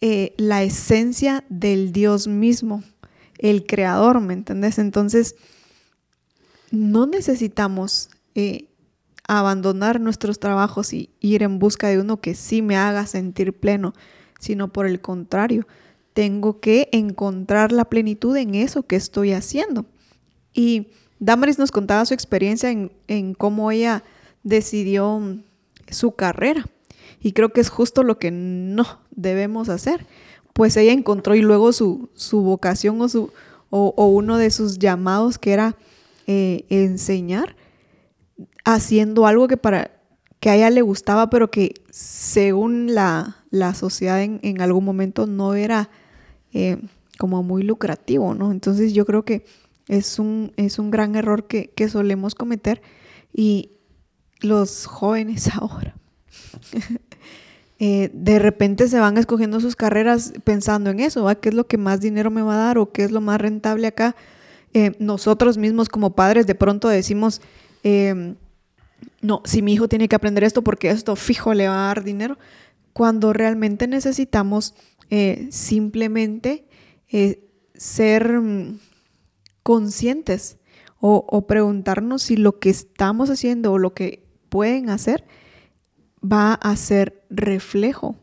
eh, 0.01 0.33
la 0.37 0.63
esencia 0.63 1.43
del 1.49 1.91
Dios 1.91 2.27
mismo, 2.27 2.83
el 3.39 3.65
creador, 3.65 4.21
¿me 4.21 4.33
entiendes? 4.33 4.77
Entonces, 4.77 5.35
no 6.71 7.07
necesitamos 7.07 8.09
eh, 8.35 8.68
abandonar 9.37 10.01
nuestros 10.01 10.39
trabajos 10.39 10.91
y 10.91 11.11
ir 11.19 11.43
en 11.43 11.59
busca 11.59 11.87
de 11.87 11.99
uno 11.99 12.19
que 12.19 12.33
sí 12.33 12.63
me 12.63 12.75
haga 12.75 13.05
sentir 13.05 13.53
pleno, 13.53 13.93
sino 14.39 14.73
por 14.73 14.87
el 14.87 15.01
contrario, 15.01 15.67
tengo 16.13 16.59
que 16.59 16.89
encontrar 16.91 17.71
la 17.71 17.85
plenitud 17.85 18.35
en 18.35 18.55
eso 18.55 18.87
que 18.87 18.95
estoy 18.95 19.33
haciendo. 19.33 19.85
Y 20.51 20.87
Damaris 21.19 21.59
nos 21.59 21.71
contaba 21.71 22.05
su 22.05 22.15
experiencia 22.15 22.71
en, 22.71 22.91
en 23.07 23.35
cómo 23.35 23.69
ella 23.69 24.03
decidió 24.41 25.21
su 25.91 26.13
carrera. 26.13 26.65
Y 27.21 27.33
creo 27.33 27.49
que 27.49 27.61
es 27.61 27.69
justo 27.69 28.01
lo 28.01 28.17
que 28.17 28.31
no 28.31 28.99
debemos 29.11 29.69
hacer. 29.69 30.07
Pues 30.53 30.75
ella 30.75 30.91
encontró 30.91 31.35
y 31.35 31.41
luego 31.41 31.71
su, 31.71 32.09
su 32.15 32.41
vocación 32.41 32.99
o, 32.99 33.07
su, 33.07 33.31
o, 33.69 34.07
uno 34.07 34.37
de 34.37 34.49
sus 34.49 34.79
llamados 34.79 35.37
que 35.37 35.53
era 35.53 35.75
eh, 36.25 36.65
enseñar 36.69 37.58
haciendo 38.73 39.25
algo 39.25 39.47
que 39.47 39.57
para 39.57 39.91
que 40.39 40.49
a 40.49 40.55
ella 40.55 40.69
le 40.69 40.81
gustaba, 40.81 41.29
pero 41.29 41.51
que 41.51 41.73
según 41.89 42.93
la, 42.93 43.35
sociedad 43.73 44.21
en, 44.21 44.61
algún 44.61 44.85
momento 44.85 45.27
no 45.27 45.53
era 45.53 45.89
eh, 46.53 46.77
como 47.17 47.43
muy 47.43 47.63
lucrativo, 47.63 48.33
¿no? 48.33 48.51
Entonces 48.51 48.93
yo 48.93 49.05
creo 49.05 49.25
que 49.25 49.45
es 49.87 50.19
un, 50.19 50.53
es 50.55 50.79
un 50.79 50.91
gran 50.91 51.15
error 51.15 51.47
que, 51.47 51.71
que 51.71 51.89
solemos 51.89 52.35
cometer 52.35 52.81
y 53.33 53.71
los 54.39 54.85
jóvenes 54.85 55.49
ahora 55.53 55.95
eh, 57.79 58.09
de 58.13 58.39
repente 58.39 58.87
se 58.87 58.99
van 58.99 59.17
escogiendo 59.17 59.59
sus 59.59 59.75
carreras 59.75 60.33
pensando 60.43 60.89
en 60.89 60.99
eso, 60.99 61.27
¿qué 61.41 61.49
es 61.49 61.55
lo 61.55 61.67
que 61.67 61.77
más 61.77 61.99
dinero 61.99 62.31
me 62.31 62.41
va 62.41 62.53
a 62.53 62.65
dar 62.65 62.77
o 62.77 62.91
qué 62.91 63.03
es 63.03 63.11
lo 63.11 63.19
más 63.19 63.41
rentable 63.41 63.87
acá? 63.87 64.15
Eh, 64.73 64.95
nosotros 64.99 65.57
mismos 65.57 65.89
como 65.89 66.11
padres 66.11 66.45
de 66.45 66.55
pronto 66.55 66.87
decimos, 66.87 67.41
em, 67.83 68.35
no, 69.21 69.41
si 69.45 69.61
mi 69.61 69.73
hijo 69.73 69.87
tiene 69.87 70.07
que 70.07 70.15
aprender 70.15 70.43
esto 70.43 70.63
porque 70.63 70.89
esto 70.89 71.15
fijo 71.15 71.53
le 71.53 71.67
va 71.67 71.85
a 71.85 71.87
dar 71.87 72.03
dinero, 72.03 72.37
cuando 72.93 73.33
realmente 73.33 73.87
necesitamos 73.87 74.75
eh, 75.09 75.47
simplemente 75.51 76.67
ser 77.73 78.39
mm, 78.39 78.79
conscientes 79.63 80.57
o, 80.99 81.25
o 81.27 81.47
preguntarnos 81.47 82.23
si 82.23 82.37
lo 82.37 82.59
que 82.59 82.69
estamos 82.69 83.29
haciendo 83.29 83.71
o 83.71 83.77
lo 83.77 83.93
que 83.93 84.27
pueden 84.49 84.89
hacer 84.89 85.25
va 86.23 86.53
a 86.53 86.75
ser 86.75 87.25
reflejo 87.29 88.17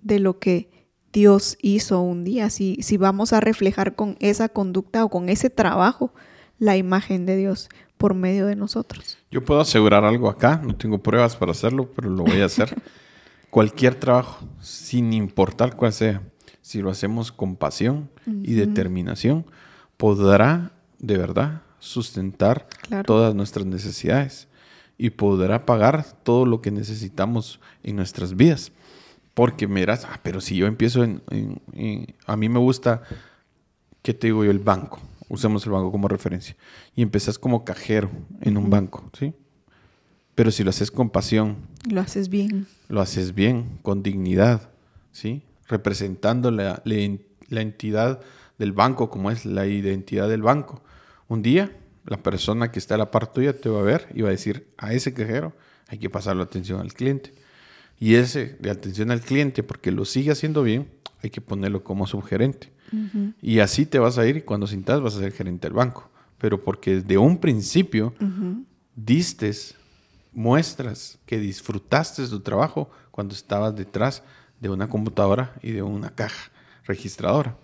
de 0.00 0.20
lo 0.20 0.38
que 0.38 0.70
Dios 1.12 1.58
hizo 1.60 2.00
un 2.00 2.22
día, 2.24 2.50
si, 2.50 2.76
si 2.82 2.96
vamos 2.96 3.32
a 3.32 3.40
reflejar 3.40 3.96
con 3.96 4.16
esa 4.20 4.48
conducta 4.48 5.04
o 5.04 5.08
con 5.08 5.28
ese 5.28 5.50
trabajo 5.50 6.12
la 6.58 6.76
imagen 6.76 7.26
de 7.26 7.36
Dios 7.36 7.68
por 8.00 8.14
medio 8.14 8.46
de 8.46 8.56
nosotros. 8.56 9.18
Yo 9.30 9.44
puedo 9.44 9.60
asegurar 9.60 10.06
algo 10.06 10.30
acá, 10.30 10.58
no 10.64 10.74
tengo 10.74 11.02
pruebas 11.02 11.36
para 11.36 11.52
hacerlo, 11.52 11.90
pero 11.94 12.08
lo 12.08 12.24
voy 12.24 12.40
a 12.40 12.46
hacer. 12.46 12.74
Cualquier 13.50 13.94
trabajo, 13.94 14.42
sin 14.62 15.12
importar 15.12 15.76
cuál 15.76 15.92
sea, 15.92 16.22
si 16.62 16.80
lo 16.80 16.88
hacemos 16.88 17.30
con 17.30 17.56
pasión 17.56 18.08
y 18.26 18.54
determinación, 18.54 19.44
podrá 19.98 20.72
de 20.98 21.18
verdad 21.18 21.60
sustentar 21.78 22.68
todas 23.04 23.34
nuestras 23.34 23.66
necesidades 23.66 24.48
y 24.96 25.10
podrá 25.10 25.66
pagar 25.66 26.06
todo 26.22 26.46
lo 26.46 26.62
que 26.62 26.70
necesitamos 26.70 27.60
en 27.82 27.96
nuestras 27.96 28.34
vidas. 28.34 28.72
Porque 29.34 29.66
miras, 29.66 30.06
ah, 30.06 30.20
pero 30.22 30.40
si 30.40 30.56
yo 30.56 30.66
empiezo 30.66 31.04
en, 31.04 31.22
A 32.24 32.36
mí 32.36 32.48
me 32.48 32.60
gusta, 32.60 33.02
¿qué 34.00 34.14
te 34.14 34.28
digo 34.28 34.42
yo? 34.42 34.50
El 34.50 34.58
banco. 34.58 35.00
Usemos 35.30 35.64
el 35.64 35.72
banco 35.72 35.90
como 35.90 36.08
referencia. 36.08 36.56
Y 36.94 37.00
empezás 37.00 37.38
como 37.38 37.64
cajero 37.64 38.10
en 38.42 38.58
un 38.58 38.68
banco, 38.68 39.08
¿sí? 39.18 39.32
Pero 40.34 40.50
si 40.50 40.62
lo 40.62 40.70
haces 40.70 40.90
con 40.90 41.08
pasión. 41.08 41.56
Lo 41.88 42.02
haces 42.02 42.28
bien. 42.28 42.66
Lo 42.88 43.00
haces 43.00 43.34
bien, 43.34 43.78
con 43.80 44.02
dignidad, 44.02 44.70
¿sí? 45.12 45.42
Representando 45.68 46.50
la, 46.50 46.82
la 46.84 47.60
entidad 47.60 48.20
del 48.58 48.72
banco 48.72 49.08
como 49.08 49.30
es 49.30 49.46
la 49.46 49.66
identidad 49.66 50.28
del 50.28 50.42
banco. 50.42 50.82
Un 51.28 51.42
día 51.42 51.70
la 52.04 52.22
persona 52.22 52.72
que 52.72 52.78
está 52.78 52.96
a 52.96 52.98
la 52.98 53.10
par 53.10 53.32
tuya 53.32 53.56
te 53.56 53.68
va 53.68 53.80
a 53.80 53.84
ver 53.84 54.08
y 54.14 54.22
va 54.22 54.28
a 54.28 54.32
decir, 54.32 54.66
a 54.78 54.92
ese 54.92 55.14
cajero 55.14 55.52
hay 55.86 55.98
que 55.98 56.10
pasarle 56.10 56.42
atención 56.42 56.80
al 56.80 56.92
cliente. 56.92 57.32
Y 57.98 58.16
ese 58.16 58.56
de 58.58 58.70
atención 58.70 59.10
al 59.10 59.20
cliente, 59.20 59.62
porque 59.62 59.92
lo 59.92 60.04
sigue 60.04 60.32
haciendo 60.32 60.62
bien, 60.62 60.88
hay 61.22 61.30
que 61.30 61.40
ponerlo 61.40 61.84
como 61.84 62.06
subgerente. 62.06 62.72
Y 63.40 63.60
así 63.60 63.86
te 63.86 63.98
vas 63.98 64.18
a 64.18 64.26
ir 64.26 64.36
y 64.38 64.42
cuando 64.42 64.66
sintas 64.66 65.00
vas 65.00 65.16
a 65.16 65.20
ser 65.20 65.32
gerente 65.32 65.66
del 65.66 65.74
banco. 65.74 66.10
Pero 66.38 66.62
porque 66.62 66.96
desde 66.96 67.18
un 67.18 67.38
principio 67.38 68.14
distes 68.94 69.74
muestras 70.32 71.18
que 71.26 71.38
disfrutaste 71.38 72.22
de 72.22 72.28
tu 72.28 72.40
trabajo 72.40 72.90
cuando 73.10 73.34
estabas 73.34 73.74
detrás 73.74 74.22
de 74.60 74.68
una 74.68 74.88
computadora 74.88 75.54
y 75.62 75.72
de 75.72 75.82
una 75.82 76.10
caja 76.10 76.50
registradora. 76.84 77.56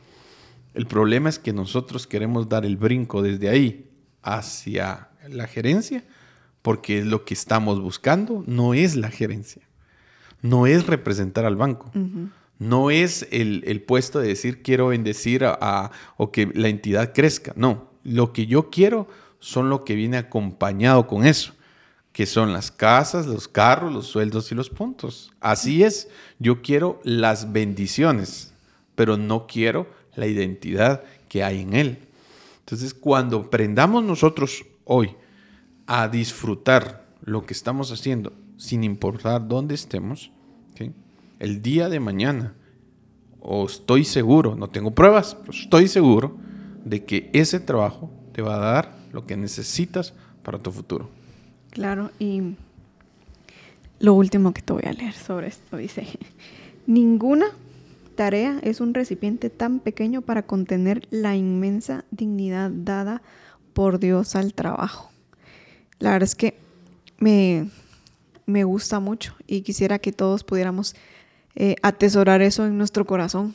El 0.75 0.87
problema 0.87 1.29
es 1.29 1.39
que 1.39 1.53
nosotros 1.53 2.07
queremos 2.07 2.49
dar 2.49 2.65
el 2.65 2.77
brinco 2.77 3.23
desde 3.23 3.49
ahí 3.49 3.91
hacia 4.23 5.09
la 5.29 5.47
gerencia, 5.47 6.05
porque 6.63 7.05
lo 7.05 7.25
que 7.25 7.35
estamos 7.35 7.81
buscando 7.81 8.45
no 8.47 8.75
es 8.75 8.97
la 8.97 9.11
gerencia, 9.11 9.63
no 10.43 10.67
es 10.67 10.87
representar 10.87 11.45
al 11.45 11.57
banco, 11.57 11.91
no 12.59 12.91
es 12.91 13.29
el, 13.31 13.83
puesto 13.87 14.19
de 14.19 14.29
decir 14.29 14.63
quiero 14.63 14.89
bendecir 14.89 15.45
a, 15.45 15.91
o 16.17 16.33
que 16.33 16.51
la 16.55 16.69
entidad 16.69 17.13
crezca, 17.15 17.53
no, 17.57 17.91
lo 18.03 18.33
que 18.33 18.47
yo 18.47 18.71
quiero 18.71 19.09
son 19.41 19.69
lo 19.69 19.85
que 19.85 19.95
viene 19.95 20.17
acompañado 20.17 21.07
con 21.07 21.27
eso, 21.27 21.53
que 22.13 22.27
son 22.27 22.53
las 22.53 22.71
casas, 22.71 23.27
los 23.27 23.47
carros, 23.49 23.93
los 23.93 24.07
sueldos 24.07 24.51
y 24.51 24.55
los 24.55 24.71
puntos. 24.71 25.33
Así 25.41 25.83
es, 25.83 26.09
yo 26.39 26.63
quiero 26.63 27.01
las 27.05 27.53
bendiciones, 27.53 28.55
pero 28.95 29.17
no 29.17 29.47
quiero 29.47 29.87
la 30.15 30.27
identidad 30.27 31.05
que 31.29 31.45
hay 31.45 31.61
en 31.61 31.75
él. 31.75 31.99
Entonces, 32.61 32.95
cuando 32.95 33.39
aprendamos 33.39 34.03
nosotros 34.03 34.65
hoy 34.85 35.15
a 35.87 36.09
disfrutar 36.09 37.07
lo 37.21 37.45
que 37.45 37.53
estamos 37.53 37.93
haciendo, 37.93 38.33
sin 38.57 38.83
importar 38.83 39.47
dónde 39.47 39.75
estemos, 39.75 40.31
el 41.39 41.63
día 41.63 41.89
de 41.89 42.01
mañana, 42.01 42.55
o 43.41 43.67
estoy 43.67 44.05
seguro, 44.05 44.57
no 44.57 44.69
tengo 44.69 44.93
pruebas, 44.93 45.37
pero 45.37 45.53
estoy 45.53 45.89
seguro 45.89 46.37
de 46.85 47.05
que 47.05 47.31
ese 47.33 47.61
trabajo 47.61 48.11
te 48.33 48.43
va 48.43 48.57
a 48.57 48.73
dar 48.73 48.97
lo 49.13 49.27
que 49.27 49.37
necesitas 49.37 50.15
para 50.43 50.59
tu 50.59 50.73
futuro. 50.73 51.09
Claro, 51.71 52.11
y 52.19 52.57
lo 53.99 54.15
último 54.15 54.53
que 54.53 54.63
te 54.63 54.73
voy 54.73 54.83
a 54.87 54.93
leer 54.93 55.15
sobre 55.15 55.49
esto 55.49 55.77
dice, 55.77 56.07
ninguna 56.87 57.47
tarea 58.15 58.59
es 58.63 58.81
un 58.81 58.95
recipiente 58.95 59.51
tan 59.51 59.81
pequeño 59.81 60.23
para 60.23 60.43
contener 60.43 61.07
la 61.11 61.37
inmensa 61.37 62.05
dignidad 62.11 62.71
dada 62.71 63.23
por 63.73 63.99
Dios 63.99 64.37
al 64.37 64.55
trabajo. 64.55 65.11
La 65.99 66.13
verdad 66.13 66.29
es 66.29 66.35
que 66.35 66.59
me, 67.19 67.71
me 68.47 68.65
gusta 68.65 69.01
mucho 69.01 69.35
y 69.47 69.63
quisiera 69.63 69.99
que 69.99 70.13
todos 70.13 70.45
pudiéramos 70.45 70.95
eh, 71.57 71.77
atesorar 71.83 72.43
eso 72.43 72.67
en 72.67 72.77
nuestro 72.77 73.07
corazón 73.07 73.55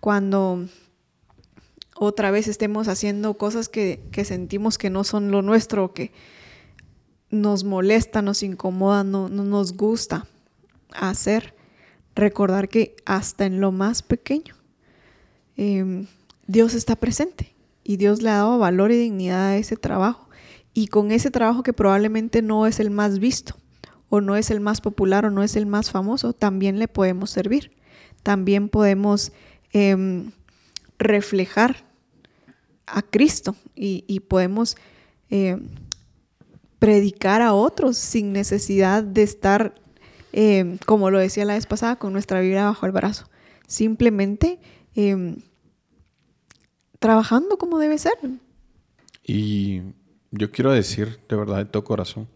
cuando 0.00 0.66
otra 1.96 2.30
vez 2.30 2.48
estemos 2.48 2.88
haciendo 2.88 3.34
cosas 3.34 3.68
que, 3.68 4.00
que 4.10 4.24
sentimos 4.24 4.78
que 4.78 4.90
no 4.90 5.04
son 5.04 5.30
lo 5.30 5.42
nuestro, 5.42 5.92
que 5.92 6.12
nos 7.30 7.64
molesta, 7.64 8.22
nos 8.22 8.42
incomoda, 8.42 9.04
no, 9.04 9.28
no 9.28 9.44
nos 9.44 9.76
gusta 9.76 10.26
hacer 10.92 11.54
recordar 12.14 12.68
que 12.68 12.94
hasta 13.06 13.46
en 13.46 13.60
lo 13.60 13.72
más 13.72 14.02
pequeño 14.02 14.54
em, 15.56 16.06
Dios 16.46 16.74
está 16.74 16.94
presente 16.96 17.54
y 17.82 17.96
Dios 17.96 18.22
le 18.22 18.30
ha 18.30 18.34
dado 18.34 18.58
valor 18.58 18.92
y 18.92 18.96
dignidad 18.96 19.48
a 19.48 19.56
ese 19.56 19.76
trabajo. 19.76 20.28
Y 20.74 20.86
con 20.86 21.10
ese 21.10 21.30
trabajo 21.30 21.62
que 21.62 21.72
probablemente 21.72 22.40
no 22.40 22.66
es 22.66 22.80
el 22.80 22.90
más 22.90 23.18
visto 23.18 23.56
o 24.14 24.20
no 24.20 24.36
es 24.36 24.50
el 24.50 24.60
más 24.60 24.82
popular 24.82 25.24
o 25.24 25.30
no 25.30 25.42
es 25.42 25.56
el 25.56 25.64
más 25.64 25.90
famoso, 25.90 26.34
también 26.34 26.78
le 26.78 26.86
podemos 26.86 27.30
servir. 27.30 27.72
También 28.22 28.68
podemos 28.68 29.32
em, 29.72 30.32
reflejar 30.98 31.86
a 32.86 33.00
Cristo 33.00 33.56
y, 33.74 34.20
podemos 34.20 34.76
eh, 35.30 35.56
predicar 36.78 37.40
a 37.40 37.54
otros 37.54 37.96
sin 37.96 38.34
necesidad 38.34 39.02
de 39.02 39.22
estar, 39.22 39.80
eh, 40.34 40.76
como 40.84 41.08
lo 41.08 41.18
decía 41.18 41.46
la 41.46 41.54
vez 41.54 41.64
pasada, 41.64 41.96
con 41.96 42.12
nuestra 42.12 42.42
Biblia 42.42 42.66
bajo 42.66 42.84
el 42.84 42.92
brazo. 42.92 43.30
Simplemente 43.66 44.60
trabajando 46.98 47.56
como 47.56 47.78
debe 47.78 47.96
ser. 47.96 48.18
Y 49.24 49.80
yo 50.32 50.50
quiero 50.50 50.70
decir 50.70 51.18
de 51.30 51.36
verdad 51.36 51.56
de 51.56 51.64
todo 51.64 51.82
corazón, 51.82 52.28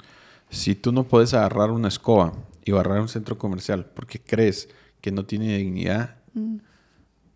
si 0.50 0.74
tú 0.74 0.92
no 0.92 1.08
puedes 1.08 1.34
agarrar 1.34 1.70
una 1.70 1.88
escoba 1.88 2.32
y 2.64 2.72
barrar 2.72 3.00
un 3.00 3.08
centro 3.08 3.38
comercial 3.38 3.86
porque 3.94 4.20
crees 4.20 4.68
que 5.00 5.10
no 5.10 5.24
tiene 5.24 5.58
dignidad, 5.58 6.16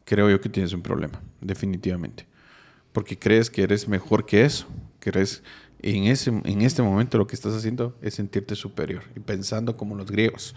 creo 0.05 0.31
yo 0.31 0.41
que 0.41 0.49
tienes 0.49 0.73
un 0.73 0.83
problema, 0.83 1.21
definitivamente. 1.41 2.27
Porque 2.93 3.19
crees 3.19 3.51
que 3.51 3.63
eres 3.63 3.87
mejor 3.87 4.27
que 4.27 4.45
eso, 4.45 4.67
crees 4.99 5.43
en, 5.83 6.05
ese, 6.05 6.31
en 6.31 6.63
este 6.63 6.83
momento 6.83 7.19
lo 7.19 7.27
que 7.27 7.35
estás 7.35 7.55
haciendo 7.55 7.97
es 8.03 8.15
sentirte 8.15 8.55
superior 8.55 9.05
y 9.17 9.21
pensando 9.21 9.77
como 9.77 9.95
los 9.95 10.11
griegos, 10.11 10.55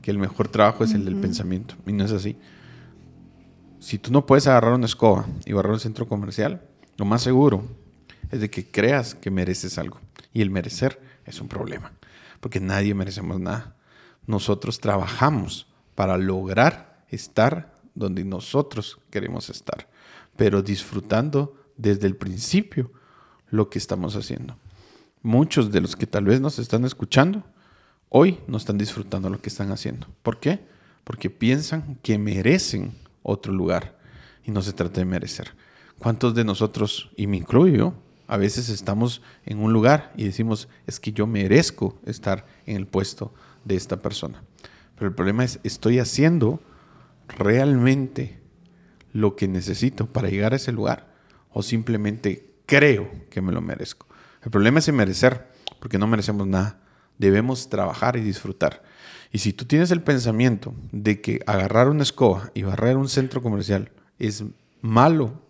que 0.00 0.10
el 0.10 0.18
mejor 0.18 0.48
trabajo 0.48 0.84
es 0.84 0.94
el 0.94 1.04
del 1.04 1.16
pensamiento, 1.16 1.74
y 1.86 1.92
no 1.92 2.04
es 2.04 2.12
así. 2.12 2.36
Si 3.78 3.98
tú 3.98 4.12
no 4.12 4.26
puedes 4.26 4.46
agarrar 4.46 4.74
una 4.74 4.86
escoba 4.86 5.26
y 5.44 5.52
barrar 5.52 5.72
un 5.72 5.80
centro 5.80 6.06
comercial, 6.08 6.62
lo 6.96 7.04
más 7.04 7.22
seguro 7.22 7.64
es 8.30 8.40
de 8.40 8.50
que 8.50 8.64
creas 8.64 9.14
que 9.14 9.30
mereces 9.30 9.78
algo. 9.78 10.00
Y 10.32 10.40
el 10.40 10.50
merecer 10.50 11.00
es 11.24 11.40
un 11.40 11.48
problema, 11.48 11.92
porque 12.40 12.60
nadie 12.60 12.94
merecemos 12.94 13.40
nada. 13.40 13.76
Nosotros 14.26 14.80
trabajamos 14.80 15.66
para 15.94 16.16
lograr 16.16 17.04
estar 17.08 17.78
donde 17.94 18.24
nosotros 18.24 18.98
queremos 19.10 19.50
estar, 19.50 19.88
pero 20.36 20.62
disfrutando 20.62 21.56
desde 21.76 22.06
el 22.06 22.16
principio 22.16 22.92
lo 23.50 23.68
que 23.68 23.78
estamos 23.78 24.16
haciendo. 24.16 24.56
Muchos 25.22 25.70
de 25.70 25.80
los 25.80 25.94
que 25.94 26.06
tal 26.06 26.24
vez 26.24 26.40
nos 26.40 26.58
están 26.58 26.84
escuchando 26.84 27.44
hoy 28.14 28.38
no 28.46 28.58
están 28.58 28.76
disfrutando 28.76 29.30
lo 29.30 29.40
que 29.40 29.48
están 29.48 29.72
haciendo. 29.72 30.06
¿Por 30.22 30.38
qué? 30.38 30.60
Porque 31.02 31.30
piensan 31.30 31.98
que 32.02 32.18
merecen 32.18 32.94
otro 33.22 33.52
lugar. 33.52 33.98
Y 34.44 34.50
no 34.50 34.60
se 34.60 34.72
trata 34.72 35.00
de 35.00 35.06
merecer. 35.06 35.54
¿Cuántos 35.98 36.34
de 36.34 36.44
nosotros, 36.44 37.10
y 37.16 37.26
me 37.26 37.38
incluyo, 37.38 37.94
a 38.32 38.38
veces 38.38 38.70
estamos 38.70 39.20
en 39.44 39.58
un 39.58 39.74
lugar 39.74 40.10
y 40.16 40.24
decimos, 40.24 40.66
es 40.86 40.98
que 40.98 41.12
yo 41.12 41.26
merezco 41.26 42.00
estar 42.06 42.46
en 42.64 42.76
el 42.76 42.86
puesto 42.86 43.34
de 43.66 43.76
esta 43.76 44.00
persona? 44.00 44.42
Pero 44.94 45.08
el 45.08 45.14
problema 45.14 45.44
es, 45.44 45.60
¿estoy 45.64 45.98
haciendo 45.98 46.58
realmente 47.28 48.40
lo 49.12 49.36
que 49.36 49.48
necesito 49.48 50.06
para 50.06 50.30
llegar 50.30 50.54
a 50.54 50.56
ese 50.56 50.72
lugar? 50.72 51.12
¿O 51.50 51.62
simplemente 51.62 52.54
creo 52.64 53.10
que 53.28 53.42
me 53.42 53.52
lo 53.52 53.60
merezco? 53.60 54.06
El 54.42 54.50
problema 54.50 54.78
es 54.78 54.90
merecer, 54.90 55.48
porque 55.78 55.98
no 55.98 56.06
merecemos 56.06 56.46
nada. 56.46 56.80
Debemos 57.18 57.68
trabajar 57.68 58.16
y 58.16 58.22
disfrutar. 58.22 58.82
Y 59.30 59.40
si 59.40 59.52
tú 59.52 59.66
tienes 59.66 59.90
el 59.90 60.00
pensamiento 60.00 60.74
de 60.90 61.20
que 61.20 61.40
agarrar 61.46 61.90
una 61.90 62.02
escoba 62.02 62.50
y 62.54 62.62
barrer 62.62 62.96
un 62.96 63.10
centro 63.10 63.42
comercial 63.42 63.90
es 64.18 64.42
malo, 64.80 65.42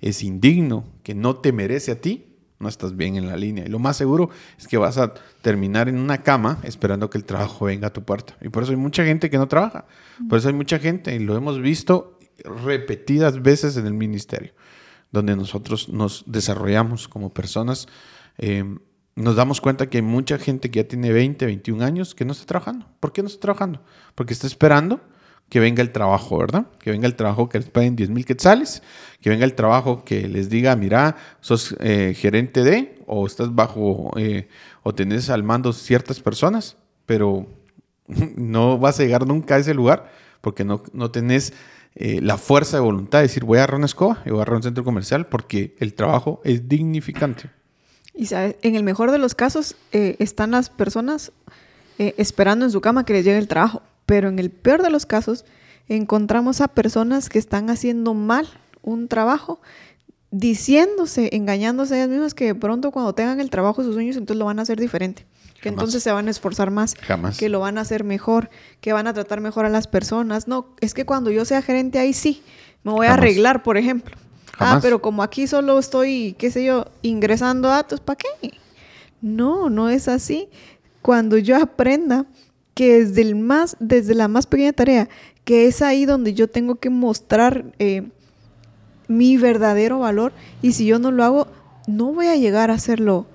es 0.00 0.22
indigno, 0.22 0.84
que 1.02 1.16
no 1.16 1.34
te 1.34 1.50
merece 1.50 1.90
a 1.90 2.00
ti, 2.00 2.26
no 2.58 2.68
estás 2.68 2.96
bien 2.96 3.16
en 3.16 3.28
la 3.28 3.36
línea. 3.36 3.64
Y 3.64 3.68
lo 3.68 3.78
más 3.78 3.96
seguro 3.96 4.30
es 4.58 4.66
que 4.66 4.76
vas 4.76 4.98
a 4.98 5.14
terminar 5.42 5.88
en 5.88 5.98
una 5.98 6.22
cama 6.22 6.58
esperando 6.62 7.08
que 7.10 7.18
el 7.18 7.24
trabajo 7.24 7.66
venga 7.66 7.88
a 7.88 7.92
tu 7.92 8.02
puerta. 8.02 8.36
Y 8.40 8.48
por 8.48 8.62
eso 8.62 8.72
hay 8.72 8.78
mucha 8.78 9.04
gente 9.04 9.30
que 9.30 9.38
no 9.38 9.48
trabaja. 9.48 9.86
Por 10.28 10.38
eso 10.38 10.48
hay 10.48 10.54
mucha 10.54 10.78
gente, 10.78 11.14
y 11.14 11.18
lo 11.20 11.36
hemos 11.36 11.60
visto 11.60 12.18
repetidas 12.44 13.42
veces 13.42 13.76
en 13.76 13.86
el 13.86 13.94
ministerio, 13.94 14.52
donde 15.12 15.36
nosotros 15.36 15.88
nos 15.88 16.24
desarrollamos 16.26 17.08
como 17.08 17.32
personas. 17.32 17.86
Eh, 18.38 18.64
nos 19.14 19.34
damos 19.34 19.60
cuenta 19.60 19.88
que 19.88 19.98
hay 19.98 20.02
mucha 20.02 20.38
gente 20.38 20.70
que 20.70 20.80
ya 20.80 20.88
tiene 20.88 21.12
20, 21.12 21.44
21 21.44 21.84
años 21.84 22.14
que 22.14 22.24
no 22.24 22.32
está 22.32 22.46
trabajando. 22.46 22.86
¿Por 23.00 23.12
qué 23.12 23.22
no 23.22 23.28
está 23.28 23.40
trabajando? 23.40 23.82
Porque 24.14 24.32
está 24.32 24.46
esperando 24.46 25.00
que 25.48 25.60
venga 25.60 25.82
el 25.82 25.92
trabajo, 25.92 26.38
¿verdad? 26.38 26.66
Que 26.78 26.90
venga 26.90 27.06
el 27.06 27.14
trabajo 27.14 27.48
que 27.48 27.58
les 27.58 27.70
paguen 27.70 27.96
10 27.96 28.10
mil 28.10 28.24
quetzales, 28.24 28.82
que 29.20 29.30
venga 29.30 29.44
el 29.44 29.54
trabajo 29.54 30.04
que 30.04 30.28
les 30.28 30.50
diga, 30.50 30.76
mira, 30.76 31.16
sos 31.40 31.74
eh, 31.80 32.14
gerente 32.16 32.64
de, 32.64 32.98
o 33.06 33.26
estás 33.26 33.54
bajo, 33.54 34.12
eh, 34.16 34.48
o 34.82 34.94
tenés 34.94 35.30
al 35.30 35.42
mando 35.42 35.72
ciertas 35.72 36.20
personas, 36.20 36.76
pero 37.06 37.46
no 38.36 38.78
vas 38.78 39.00
a 39.00 39.04
llegar 39.04 39.26
nunca 39.26 39.54
a 39.54 39.58
ese 39.58 39.74
lugar 39.74 40.10
porque 40.40 40.64
no, 40.64 40.82
no 40.92 41.10
tenés 41.10 41.52
eh, 41.94 42.20
la 42.22 42.36
fuerza 42.36 42.76
de 42.76 42.82
voluntad 42.82 43.18
de 43.18 43.22
decir, 43.22 43.44
voy 43.44 43.58
a 43.58 43.62
agarrar 43.62 43.78
una 43.78 43.86
escoba 43.86 44.22
y 44.24 44.30
voy 44.30 44.38
a 44.38 44.42
agarrar 44.42 44.56
un 44.56 44.62
centro 44.62 44.84
comercial 44.84 45.26
porque 45.26 45.74
el 45.78 45.94
trabajo 45.94 46.40
es 46.44 46.68
dignificante. 46.68 47.50
Y 48.14 48.26
¿sabes? 48.26 48.56
en 48.62 48.74
el 48.74 48.82
mejor 48.82 49.10
de 49.12 49.18
los 49.18 49.34
casos 49.34 49.76
eh, 49.92 50.16
están 50.18 50.50
las 50.50 50.70
personas 50.70 51.32
esperando 52.00 52.64
en 52.64 52.70
su 52.70 52.80
cama 52.80 53.04
que 53.04 53.12
les 53.12 53.24
llegue 53.24 53.38
el 53.38 53.48
trabajo, 53.48 53.82
pero 54.08 54.30
en 54.30 54.38
el 54.38 54.50
peor 54.50 54.82
de 54.82 54.88
los 54.88 55.04
casos 55.04 55.44
encontramos 55.86 56.62
a 56.62 56.68
personas 56.68 57.28
que 57.28 57.38
están 57.38 57.68
haciendo 57.68 58.14
mal 58.14 58.48
un 58.80 59.06
trabajo, 59.06 59.60
diciéndose, 60.30 61.28
engañándose 61.36 61.92
a 61.92 61.96
ellas 61.98 62.08
mismas 62.08 62.32
que 62.32 62.46
de 62.46 62.54
pronto 62.54 62.90
cuando 62.90 63.12
tengan 63.12 63.38
el 63.38 63.50
trabajo 63.50 63.82
sus 63.84 63.92
sueños 63.92 64.16
entonces 64.16 64.38
lo 64.38 64.46
van 64.46 64.60
a 64.60 64.62
hacer 64.62 64.80
diferente, 64.80 65.26
que 65.56 65.68
Jamás. 65.68 65.72
entonces 65.74 66.02
se 66.02 66.10
van 66.10 66.26
a 66.26 66.30
esforzar 66.30 66.70
más, 66.70 66.94
Jamás. 66.94 67.36
que 67.36 67.50
lo 67.50 67.60
van 67.60 67.76
a 67.76 67.82
hacer 67.82 68.02
mejor, 68.02 68.48
que 68.80 68.94
van 68.94 69.06
a 69.08 69.12
tratar 69.12 69.42
mejor 69.42 69.66
a 69.66 69.68
las 69.68 69.88
personas. 69.88 70.48
No, 70.48 70.68
es 70.80 70.94
que 70.94 71.04
cuando 71.04 71.30
yo 71.30 71.44
sea 71.44 71.60
gerente 71.60 71.98
ahí 71.98 72.14
sí, 72.14 72.42
me 72.84 72.92
voy 72.92 73.08
a 73.08 73.12
arreglar, 73.12 73.62
por 73.62 73.76
ejemplo. 73.76 74.16
Ah, 74.58 74.78
pero 74.80 75.02
como 75.02 75.22
aquí 75.22 75.46
solo 75.46 75.78
estoy, 75.78 76.34
qué 76.38 76.50
sé 76.50 76.64
yo, 76.64 76.86
ingresando 77.02 77.68
datos, 77.68 78.00
¿para 78.00 78.16
qué? 78.16 78.52
No, 79.20 79.68
no 79.68 79.90
es 79.90 80.08
así. 80.08 80.48
Cuando 81.02 81.36
yo 81.36 81.56
aprenda 81.56 82.24
que 82.78 83.00
desde, 83.00 83.22
el 83.22 83.34
más, 83.34 83.76
desde 83.80 84.14
la 84.14 84.28
más 84.28 84.46
pequeña 84.46 84.72
tarea, 84.72 85.08
que 85.42 85.66
es 85.66 85.82
ahí 85.82 86.06
donde 86.06 86.32
yo 86.32 86.46
tengo 86.48 86.76
que 86.76 86.90
mostrar 86.90 87.72
eh, 87.80 88.06
mi 89.08 89.36
verdadero 89.36 89.98
valor, 89.98 90.32
y 90.62 90.74
si 90.74 90.86
yo 90.86 91.00
no 91.00 91.10
lo 91.10 91.24
hago, 91.24 91.48
no 91.88 92.12
voy 92.12 92.28
a 92.28 92.36
llegar 92.36 92.70
a 92.70 92.74
hacerlo 92.74 93.26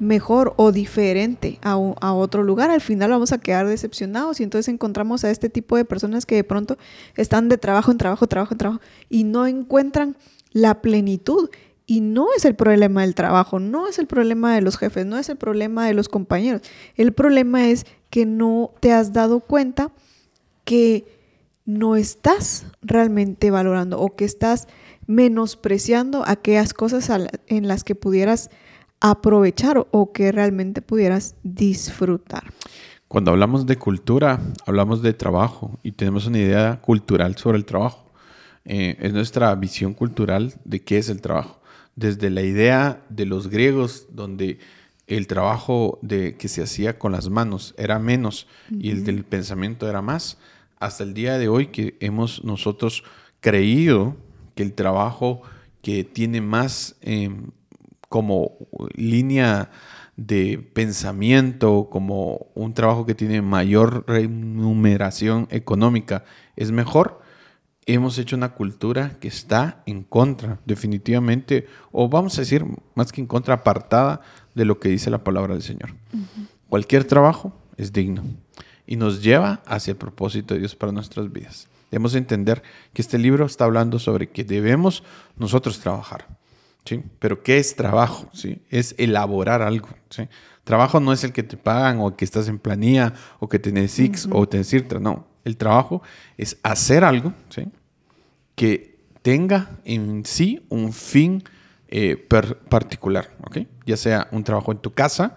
mejor 0.00 0.52
o 0.58 0.70
diferente 0.70 1.58
a, 1.62 1.70
a 1.70 2.12
otro 2.12 2.42
lugar. 2.42 2.70
Al 2.70 2.82
final 2.82 3.08
vamos 3.08 3.32
a 3.32 3.38
quedar 3.38 3.66
decepcionados 3.66 4.38
y 4.38 4.42
entonces 4.42 4.68
encontramos 4.68 5.24
a 5.24 5.30
este 5.30 5.48
tipo 5.48 5.78
de 5.78 5.86
personas 5.86 6.26
que 6.26 6.34
de 6.34 6.44
pronto 6.44 6.76
están 7.16 7.48
de 7.48 7.56
trabajo 7.56 7.90
en 7.90 7.96
trabajo, 7.96 8.26
trabajo 8.26 8.52
en 8.52 8.58
trabajo 8.58 8.82
y 9.08 9.24
no 9.24 9.46
encuentran 9.46 10.14
la 10.52 10.82
plenitud. 10.82 11.48
Y 11.90 12.02
no 12.02 12.28
es 12.36 12.44
el 12.44 12.54
problema 12.54 13.00
del 13.00 13.16
trabajo, 13.16 13.58
no 13.58 13.88
es 13.88 13.98
el 13.98 14.06
problema 14.06 14.54
de 14.54 14.60
los 14.60 14.78
jefes, 14.78 15.04
no 15.06 15.18
es 15.18 15.28
el 15.28 15.36
problema 15.36 15.88
de 15.88 15.92
los 15.94 16.08
compañeros. 16.08 16.62
El 16.94 17.12
problema 17.12 17.66
es 17.66 17.84
que 18.10 18.26
no 18.26 18.70
te 18.78 18.92
has 18.92 19.12
dado 19.12 19.40
cuenta 19.40 19.90
que 20.64 21.04
no 21.64 21.96
estás 21.96 22.64
realmente 22.80 23.50
valorando 23.50 23.98
o 23.98 24.14
que 24.14 24.24
estás 24.24 24.68
menospreciando 25.08 26.22
aquellas 26.24 26.74
cosas 26.74 27.10
en 27.48 27.66
las 27.66 27.82
que 27.82 27.96
pudieras 27.96 28.50
aprovechar 29.00 29.76
o- 29.78 29.88
o 29.90 30.12
que 30.12 30.30
realmente 30.30 30.82
pudieras 30.82 31.34
disfrutar. 31.42 32.44
Cuando 33.08 33.32
hablamos 33.32 33.66
de 33.66 33.74
cultura, 33.74 34.38
hablamos 34.64 35.02
de 35.02 35.12
trabajo 35.12 35.80
y 35.82 35.90
tenemos 35.90 36.24
una 36.28 36.38
idea 36.38 36.80
cultural 36.80 37.36
sobre 37.36 37.58
el 37.58 37.64
trabajo. 37.64 38.04
Eh, 38.64 38.96
es 39.00 39.12
nuestra 39.12 39.52
visión 39.56 39.92
cultural 39.92 40.54
de 40.64 40.84
qué 40.84 40.98
es 40.98 41.08
el 41.08 41.20
trabajo. 41.20 41.59
Desde 42.00 42.30
la 42.30 42.40
idea 42.40 43.04
de 43.10 43.26
los 43.26 43.48
griegos, 43.48 44.06
donde 44.10 44.58
el 45.06 45.26
trabajo 45.26 45.98
de, 46.00 46.34
que 46.38 46.48
se 46.48 46.62
hacía 46.62 46.98
con 46.98 47.12
las 47.12 47.28
manos 47.28 47.74
era 47.76 47.98
menos 47.98 48.46
y 48.70 48.90
el 48.90 49.04
del 49.04 49.22
pensamiento 49.22 49.86
era 49.86 50.00
más, 50.00 50.38
hasta 50.78 51.04
el 51.04 51.12
día 51.12 51.36
de 51.36 51.48
hoy 51.48 51.66
que 51.66 51.98
hemos 52.00 52.42
nosotros 52.42 53.04
creído 53.40 54.16
que 54.54 54.62
el 54.62 54.72
trabajo 54.72 55.42
que 55.82 56.02
tiene 56.02 56.40
más 56.40 56.96
em, 57.02 57.50
como 58.08 58.56
línea 58.94 59.70
de 60.16 60.56
pensamiento, 60.72 61.88
como 61.90 62.46
un 62.54 62.72
trabajo 62.72 63.04
que 63.04 63.14
tiene 63.14 63.42
mayor 63.42 64.06
remuneración 64.08 65.48
económica, 65.50 66.24
es 66.56 66.72
mejor, 66.72 67.19
hemos 67.86 68.18
hecho 68.18 68.36
una 68.36 68.54
cultura 68.54 69.16
que 69.20 69.28
está 69.28 69.82
en 69.86 70.02
contra, 70.02 70.60
definitivamente, 70.64 71.66
o 71.92 72.08
vamos 72.08 72.36
a 72.38 72.42
decir, 72.42 72.64
más 72.94 73.12
que 73.12 73.20
en 73.20 73.26
contra, 73.26 73.54
apartada 73.54 74.20
de 74.54 74.64
lo 74.64 74.78
que 74.78 74.88
dice 74.88 75.10
la 75.10 75.24
palabra 75.24 75.54
del 75.54 75.62
Señor. 75.62 75.94
Cualquier 76.68 77.04
trabajo 77.04 77.52
es 77.76 77.92
digno 77.92 78.22
y 78.86 78.96
nos 78.96 79.22
lleva 79.22 79.62
hacia 79.66 79.92
el 79.92 79.96
propósito 79.96 80.54
de 80.54 80.60
Dios 80.60 80.74
para 80.76 80.92
nuestras 80.92 81.32
vidas. 81.32 81.68
Debemos 81.90 82.14
entender 82.14 82.62
que 82.92 83.02
este 83.02 83.18
libro 83.18 83.46
está 83.46 83.64
hablando 83.64 83.98
sobre 83.98 84.28
que 84.28 84.44
debemos 84.44 85.02
nosotros 85.36 85.80
trabajar. 85.80 86.26
¿sí? 86.84 87.02
Pero 87.18 87.42
¿qué 87.42 87.58
es 87.58 87.74
trabajo? 87.74 88.28
¿sí? 88.32 88.62
Es 88.70 88.94
elaborar 88.98 89.62
algo. 89.62 89.88
¿sí? 90.08 90.28
Trabajo 90.64 91.00
no 91.00 91.12
es 91.12 91.24
el 91.24 91.32
que 91.32 91.42
te 91.42 91.56
pagan 91.56 91.98
o 92.00 92.16
que 92.16 92.24
estás 92.24 92.48
en 92.48 92.58
planilla 92.58 93.14
o 93.40 93.48
que 93.48 93.58
tenés 93.58 93.98
X 93.98 94.28
o 94.30 94.46
tenés 94.48 94.72
IRTRA. 94.72 95.00
No, 95.00 95.26
el 95.44 95.56
trabajo 95.56 96.02
es 96.36 96.58
hacer 96.62 97.04
algo 97.04 97.32
¿sí? 97.48 97.68
que 98.54 98.98
tenga 99.22 99.78
en 99.84 100.24
sí 100.24 100.64
un 100.68 100.92
fin 100.92 101.42
eh, 101.88 102.16
particular, 102.68 103.30
¿ok? 103.44 103.58
Ya 103.84 103.96
sea 103.96 104.28
un 104.30 104.44
trabajo 104.44 104.70
en 104.72 104.78
tu 104.78 104.92
casa, 104.92 105.36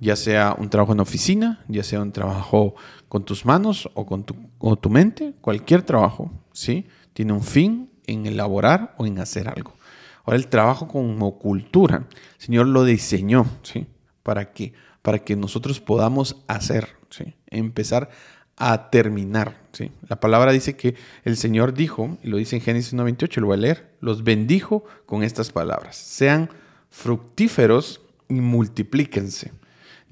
ya 0.00 0.16
sea 0.16 0.56
un 0.58 0.70
trabajo 0.70 0.92
en 0.92 1.00
oficina, 1.00 1.62
ya 1.68 1.84
sea 1.84 2.00
un 2.00 2.10
trabajo 2.10 2.74
con 3.08 3.24
tus 3.24 3.44
manos 3.44 3.90
o 3.94 4.06
con 4.06 4.24
tu, 4.24 4.34
o 4.58 4.76
tu 4.76 4.88
mente, 4.88 5.34
cualquier 5.40 5.82
trabajo, 5.82 6.30
¿sí? 6.52 6.86
Tiene 7.12 7.32
un 7.32 7.42
fin 7.42 7.90
en 8.06 8.26
elaborar 8.26 8.94
o 8.96 9.06
en 9.06 9.18
hacer 9.18 9.48
algo. 9.48 9.74
Ahora 10.24 10.36
el 10.36 10.48
trabajo 10.48 10.88
como 10.88 11.38
cultura, 11.38 12.06
el 12.08 12.40
Señor 12.40 12.66
lo 12.66 12.84
diseñó, 12.84 13.46
¿sí? 13.62 13.86
Para 14.22 14.52
que, 14.52 14.72
para 15.02 15.18
que 15.18 15.36
nosotros 15.36 15.80
podamos 15.80 16.36
hacer, 16.48 16.96
¿sí? 17.10 17.34
Empezar 17.48 18.08
a 18.60 18.90
terminar, 18.90 19.56
¿sí? 19.72 19.90
La 20.06 20.20
palabra 20.20 20.52
dice 20.52 20.76
que 20.76 20.94
el 21.24 21.38
Señor 21.38 21.72
dijo, 21.72 22.18
y 22.22 22.28
lo 22.28 22.36
dice 22.36 22.56
en 22.56 22.62
Génesis 22.62 22.92
1.28, 22.92 23.40
lo 23.40 23.46
voy 23.46 23.54
a 23.56 23.60
leer, 23.60 23.90
los 24.00 24.22
bendijo 24.22 24.84
con 25.06 25.22
estas 25.22 25.50
palabras, 25.50 25.96
sean 25.96 26.50
fructíferos 26.90 28.02
y 28.28 28.34
multiplíquense, 28.34 29.52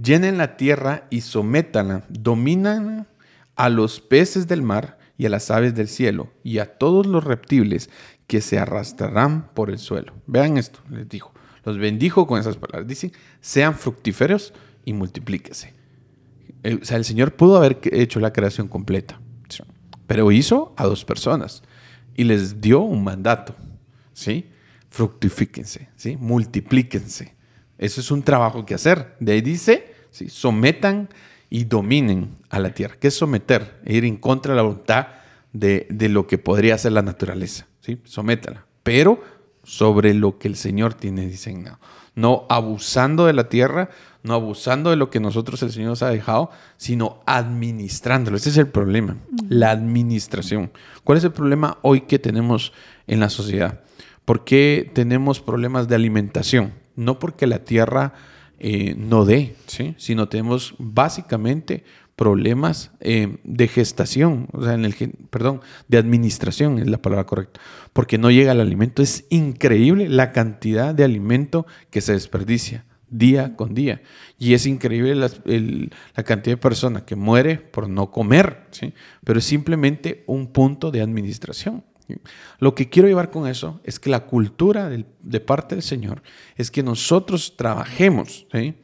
llenen 0.02 0.38
la 0.38 0.56
tierra 0.56 1.06
y 1.10 1.20
sométanla, 1.20 2.04
dominan 2.08 3.06
a 3.54 3.68
los 3.68 4.00
peces 4.00 4.48
del 4.48 4.62
mar 4.62 4.98
y 5.18 5.26
a 5.26 5.28
las 5.28 5.50
aves 5.50 5.74
del 5.74 5.88
cielo 5.88 6.30
y 6.42 6.58
a 6.58 6.78
todos 6.78 7.06
los 7.06 7.24
reptiles 7.24 7.90
que 8.26 8.40
se 8.40 8.58
arrastrarán 8.58 9.50
por 9.52 9.68
el 9.68 9.78
suelo. 9.78 10.14
Vean 10.26 10.56
esto, 10.56 10.80
les 10.88 11.06
dijo, 11.06 11.34
los 11.64 11.76
bendijo 11.76 12.26
con 12.26 12.40
esas 12.40 12.56
palabras, 12.56 12.88
dicen, 12.88 13.12
sean 13.42 13.74
fructíferos 13.74 14.54
y 14.86 14.94
multiplíquense. 14.94 15.77
O 16.64 16.84
sea, 16.84 16.96
el 16.96 17.04
Señor 17.04 17.34
pudo 17.34 17.56
haber 17.56 17.78
hecho 17.92 18.20
la 18.20 18.32
creación 18.32 18.68
completa, 18.68 19.20
pero 20.06 20.32
hizo 20.32 20.74
a 20.76 20.84
dos 20.84 21.04
personas 21.04 21.62
y 22.14 22.24
les 22.24 22.60
dio 22.60 22.80
un 22.80 23.04
mandato, 23.04 23.54
¿sí? 24.12 24.50
Fructifíquense, 24.88 25.88
¿sí? 25.96 26.16
Multiplíquense. 26.16 27.34
Eso 27.78 28.00
es 28.00 28.10
un 28.10 28.22
trabajo 28.22 28.66
que 28.66 28.74
hacer. 28.74 29.14
De 29.20 29.32
ahí 29.32 29.40
dice, 29.40 29.94
¿sí? 30.10 30.28
sometan 30.28 31.08
y 31.48 31.64
dominen 31.64 32.38
a 32.50 32.58
la 32.58 32.74
tierra. 32.74 32.96
¿Qué 32.98 33.08
es 33.08 33.14
someter? 33.14 33.80
Ir 33.86 34.04
en 34.04 34.16
contra 34.16 34.52
de 34.52 34.56
la 34.56 34.62
voluntad 34.62 35.08
de, 35.52 35.86
de 35.90 36.08
lo 36.08 36.26
que 36.26 36.38
podría 36.38 36.74
hacer 36.74 36.92
la 36.92 37.02
naturaleza, 37.02 37.66
¿sí? 37.80 38.00
Sométala. 38.04 38.66
Pero 38.82 39.22
sobre 39.68 40.14
lo 40.14 40.38
que 40.38 40.48
el 40.48 40.56
Señor 40.56 40.94
tiene 40.94 41.26
diseñado. 41.26 41.78
No 42.14 42.46
abusando 42.48 43.26
de 43.26 43.34
la 43.34 43.50
tierra, 43.50 43.90
no 44.22 44.32
abusando 44.32 44.88
de 44.88 44.96
lo 44.96 45.10
que 45.10 45.20
nosotros 45.20 45.62
el 45.62 45.70
Señor 45.70 45.90
nos 45.90 46.02
ha 46.02 46.08
dejado, 46.08 46.50
sino 46.78 47.20
administrándolo. 47.26 48.38
Ese 48.38 48.48
es 48.48 48.56
el 48.56 48.68
problema, 48.68 49.18
la 49.50 49.70
administración. 49.70 50.72
¿Cuál 51.04 51.18
es 51.18 51.24
el 51.24 51.32
problema 51.32 51.76
hoy 51.82 52.00
que 52.02 52.18
tenemos 52.18 52.72
en 53.06 53.20
la 53.20 53.28
sociedad? 53.28 53.80
¿Por 54.24 54.44
qué 54.44 54.90
tenemos 54.94 55.40
problemas 55.40 55.86
de 55.86 55.96
alimentación? 55.96 56.72
No 56.96 57.18
porque 57.18 57.46
la 57.46 57.58
tierra 57.64 58.14
eh, 58.58 58.94
no 58.96 59.26
dé, 59.26 59.54
¿sí? 59.66 59.94
sino 59.98 60.30
tenemos 60.30 60.76
básicamente 60.78 61.84
problemas 62.18 62.90
eh, 62.98 63.38
de 63.44 63.68
gestación, 63.68 64.48
o 64.52 64.64
sea, 64.64 64.74
en 64.74 64.84
el, 64.84 64.92
perdón, 65.30 65.60
de 65.86 65.98
administración 65.98 66.80
es 66.80 66.88
la 66.88 66.98
palabra 67.00 67.24
correcta, 67.24 67.60
porque 67.92 68.18
no 68.18 68.30
llega 68.32 68.50
el 68.52 68.60
alimento. 68.60 69.02
Es 69.02 69.24
increíble 69.30 70.08
la 70.08 70.32
cantidad 70.32 70.94
de 70.96 71.04
alimento 71.04 71.64
que 71.90 72.00
se 72.00 72.12
desperdicia 72.14 72.84
día 73.08 73.54
con 73.54 73.72
día. 73.72 74.02
Y 74.36 74.52
es 74.54 74.66
increíble 74.66 75.14
las- 75.14 75.40
el- 75.46 75.90
la 76.16 76.24
cantidad 76.24 76.56
de 76.56 76.60
personas 76.60 77.04
que 77.04 77.14
muere 77.16 77.56
por 77.56 77.88
no 77.88 78.10
comer, 78.10 78.66
¿sí? 78.72 78.92
pero 79.24 79.38
es 79.38 79.44
simplemente 79.44 80.24
un 80.26 80.48
punto 80.48 80.90
de 80.90 81.00
administración. 81.00 81.84
Lo 82.58 82.74
que 82.74 82.88
quiero 82.88 83.06
llevar 83.06 83.30
con 83.30 83.46
eso 83.46 83.80
es 83.84 84.00
que 84.00 84.10
la 84.10 84.26
cultura 84.26 84.88
del- 84.88 85.06
de 85.22 85.40
parte 85.40 85.76
del 85.76 85.82
Señor 85.84 86.22
es 86.56 86.70
que 86.72 86.82
nosotros 86.82 87.54
trabajemos, 87.56 88.46
¿sí? 88.52 88.74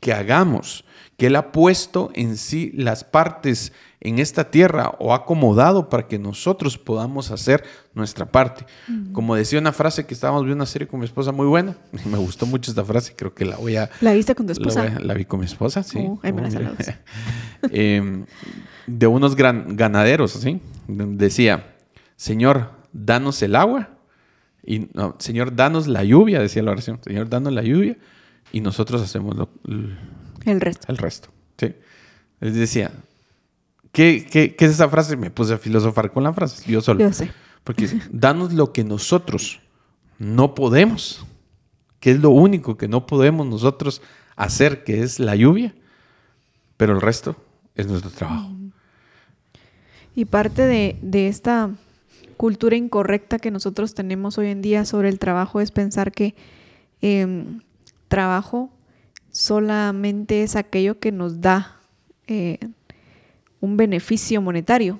que 0.00 0.12
hagamos, 0.12 0.84
que 1.18 1.26
Él 1.26 1.36
ha 1.36 1.52
puesto 1.52 2.10
en 2.14 2.36
sí 2.38 2.70
las 2.74 3.04
partes 3.04 3.72
en 4.00 4.20
esta 4.20 4.52
tierra 4.52 4.94
o 5.00 5.12
ha 5.12 5.16
acomodado 5.16 5.88
para 5.88 6.06
que 6.06 6.16
nosotros 6.20 6.78
podamos 6.78 7.32
hacer 7.32 7.64
nuestra 7.92 8.24
parte. 8.26 8.64
Como 9.12 9.34
decía 9.34 9.58
una 9.58 9.72
frase 9.72 10.06
que 10.06 10.14
estábamos 10.14 10.44
viendo 10.44 10.54
una 10.62 10.66
serie 10.66 10.86
con 10.86 11.00
mi 11.00 11.06
esposa 11.06 11.32
muy 11.32 11.46
buena, 11.48 11.76
me 12.06 12.16
gustó 12.18 12.46
mucho 12.46 12.70
esta 12.70 12.84
frase, 12.84 13.14
creo 13.16 13.34
que 13.34 13.44
la 13.44 13.56
voy 13.56 13.74
a... 13.76 13.90
¿La 14.00 14.12
viste 14.12 14.36
con 14.36 14.46
tu 14.46 14.52
esposa? 14.52 14.84
a- 14.84 15.00
la 15.00 15.14
vi 15.14 15.24
con 15.24 15.40
mi 15.40 15.46
esposa, 15.46 15.82
sí. 15.82 15.98
Oh, 16.00 16.20
ahí 16.22 16.32
me 16.32 16.48
la. 16.48 16.72
Eh, 17.72 18.24
de 18.86 19.06
unos 19.08 19.34
gran 19.34 19.76
ganaderos, 19.76 20.30
¿sí? 20.30 20.60
Decía, 20.86 21.74
Señor, 22.14 22.70
danos 22.92 23.42
el 23.42 23.56
agua. 23.56 23.88
Y, 24.64 24.88
no, 24.94 25.16
Señor, 25.18 25.56
danos 25.56 25.88
la 25.88 26.04
lluvia, 26.04 26.38
decía 26.40 26.62
la 26.62 26.70
oración. 26.70 27.00
Señor, 27.02 27.28
danos 27.28 27.52
la 27.52 27.62
lluvia. 27.62 27.96
Y 28.52 28.60
nosotros 28.60 29.02
hacemos 29.02 29.36
lo- 29.36 29.50
El 30.44 30.60
resto. 30.60 30.86
el 30.88 30.98
resto. 30.98 31.28
¿sí? 31.56 31.74
Les 32.40 32.54
decía, 32.54 32.92
¿qué, 33.92 34.26
qué, 34.30 34.54
qué 34.54 34.64
es 34.64 34.72
esa 34.72 34.88
frase? 34.88 35.16
Me 35.16 35.30
puse 35.30 35.54
a 35.54 35.58
filosofar 35.58 36.12
con 36.12 36.24
la 36.24 36.32
frase, 36.32 36.70
yo 36.70 36.80
solo. 36.80 37.00
Yo 37.00 37.12
sé. 37.12 37.30
Porque 37.64 37.82
dice, 37.82 38.00
danos 38.10 38.52
lo 38.52 38.72
que 38.72 38.84
nosotros 38.84 39.60
no 40.18 40.54
podemos, 40.54 41.26
que 42.00 42.12
es 42.12 42.20
lo 42.20 42.30
único 42.30 42.76
que 42.76 42.88
no 42.88 43.06
podemos 43.06 43.46
nosotros 43.46 44.00
hacer, 44.36 44.84
que 44.84 45.02
es 45.02 45.20
la 45.20 45.36
lluvia, 45.36 45.74
pero 46.76 46.94
el 46.94 47.00
resto 47.00 47.36
es 47.74 47.86
nuestro 47.86 48.10
trabajo. 48.10 48.50
Y 50.14 50.24
parte 50.24 50.62
de, 50.62 50.96
de 51.02 51.28
esta 51.28 51.70
cultura 52.38 52.76
incorrecta 52.76 53.38
que 53.38 53.50
nosotros 53.50 53.94
tenemos 53.94 54.38
hoy 54.38 54.48
en 54.48 54.62
día 54.62 54.84
sobre 54.84 55.10
el 55.10 55.18
trabajo 55.18 55.60
es 55.60 55.70
pensar 55.70 56.12
que 56.12 56.34
em, 57.02 57.60
trabajo 58.06 58.70
solamente 59.30 60.42
es 60.42 60.56
aquello 60.56 60.98
que 60.98 61.12
nos 61.12 61.40
da 61.40 61.76
eh, 62.26 62.58
un 63.60 63.76
beneficio 63.76 64.40
monetario. 64.42 64.98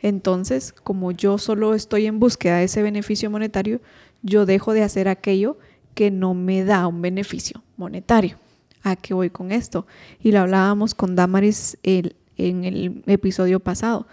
Entonces, 0.00 0.72
como 0.72 1.12
yo 1.12 1.38
solo 1.38 1.74
estoy 1.74 2.06
en 2.06 2.20
búsqueda 2.20 2.58
de 2.58 2.64
ese 2.64 2.82
beneficio 2.82 3.30
monetario, 3.30 3.80
yo 4.22 4.46
dejo 4.46 4.72
de 4.72 4.82
hacer 4.82 5.08
aquello 5.08 5.58
que 5.94 6.10
no 6.10 6.34
me 6.34 6.64
da 6.64 6.86
un 6.86 7.00
beneficio 7.00 7.62
monetario. 7.76 8.36
¿A 8.82 8.96
qué 8.96 9.14
voy 9.14 9.30
con 9.30 9.50
esto? 9.50 9.86
Y 10.20 10.32
lo 10.32 10.40
hablábamos 10.40 10.94
con 10.94 11.16
Damaris 11.16 11.78
en 11.82 12.64
el 12.64 13.02
episodio 13.06 13.60
pasado. 13.60 14.06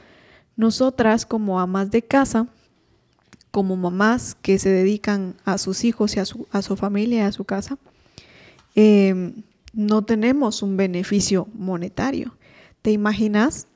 Nosotras 0.56 1.26
como 1.26 1.60
amas 1.60 1.92
de 1.92 2.02
casa, 2.02 2.48
como 3.52 3.76
mamás 3.76 4.36
que 4.42 4.60
se 4.60 4.70
dedican 4.70 5.36
a 5.44 5.58
sus 5.58 5.84
hijos 5.84 6.16
y 6.16 6.20
a 6.20 6.26
su, 6.26 6.48
a 6.52 6.62
su 6.62 6.78
familia, 6.78 7.28
a 7.28 7.32
su 7.34 7.44
casa, 7.44 7.78
eh, 8.76 9.34
no 9.74 10.04
tenemos 10.04 10.62
un 10.64 10.78
beneficio 10.78 11.48
monetario. 11.54 12.36
¿Te 12.82 12.92
imaginas 12.92 13.68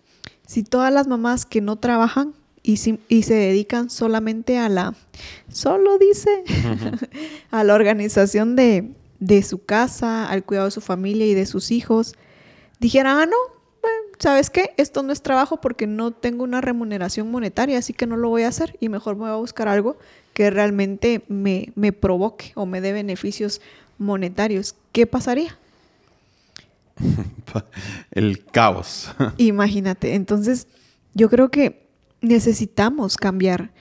si 0.45 0.63
todas 0.63 0.91
las 0.93 1.07
mamás 1.07 1.45
que 1.45 1.61
no 1.61 1.77
trabajan 1.77 2.33
y, 2.63 2.77
si- 2.77 2.99
y 3.07 3.23
se 3.23 3.33
dedican 3.35 3.89
solamente 3.89 4.57
a 4.57 4.69
la, 4.69 4.95
solo 5.49 5.97
dice, 5.97 6.43
a 7.51 7.63
la 7.63 7.73
organización 7.75 8.55
de, 8.55 8.91
de 9.19 9.43
su 9.43 9.63
casa, 9.63 10.27
al 10.29 10.43
cuidado 10.43 10.65
de 10.67 10.71
su 10.71 10.81
familia 10.81 11.25
y 11.27 11.33
de 11.33 11.45
sus 11.45 11.71
hijos, 11.71 12.15
dijeran, 12.79 13.17
ah, 13.19 13.25
no, 13.25 13.35
¿sabes 14.19 14.49
qué? 14.49 14.73
Esto 14.77 15.03
no 15.03 15.13
es 15.13 15.21
trabajo 15.21 15.61
porque 15.61 15.87
no 15.87 16.11
tengo 16.11 16.43
una 16.43 16.61
remuneración 16.61 17.29
monetaria, 17.31 17.77
así 17.77 17.93
que 17.93 18.07
no 18.07 18.17
lo 18.17 18.29
voy 18.29 18.43
a 18.43 18.47
hacer 18.49 18.75
y 18.79 18.89
mejor 18.89 19.15
me 19.15 19.21
voy 19.23 19.31
a 19.31 19.35
buscar 19.35 19.67
algo 19.67 19.97
que 20.33 20.49
realmente 20.49 21.21
me, 21.27 21.71
me 21.75 21.93
provoque 21.93 22.51
o 22.55 22.65
me 22.65 22.81
dé 22.81 22.91
beneficios 22.91 23.61
monetarios. 23.97 24.75
¿Qué 24.91 25.07
pasaría? 25.07 25.57
El 28.11 28.45
caos. 28.45 29.11
Imagínate. 29.37 30.15
Entonces, 30.15 30.67
yo 31.13 31.29
creo 31.29 31.49
que 31.49 31.87
necesitamos 32.21 33.17
cambiar 33.17 33.71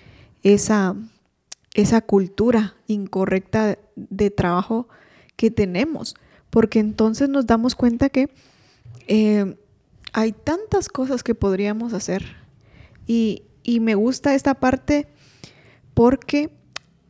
esa, 0.43 0.95
esa 1.75 2.01
cultura 2.01 2.75
incorrecta 2.87 3.79
de 3.97 4.31
trabajo 4.31 4.89
que 5.37 5.51
tenemos, 5.51 6.15
porque 6.51 6.79
entonces 6.79 7.29
nos 7.29 7.47
damos 7.47 7.75
cuenta 7.75 8.09
que 8.09 8.29
eh, 9.09 9.57
hay 10.13 10.33
tantas 10.33 10.89
cosas 10.89 11.23
que 11.23 11.35
podríamos 11.35 11.93
hacer. 11.93 12.25
Y, 13.07 13.43
y 13.63 13.81
me 13.81 13.95
gusta 13.95 14.35
esta 14.35 14.55
parte 14.55 15.09
porque 15.95 16.51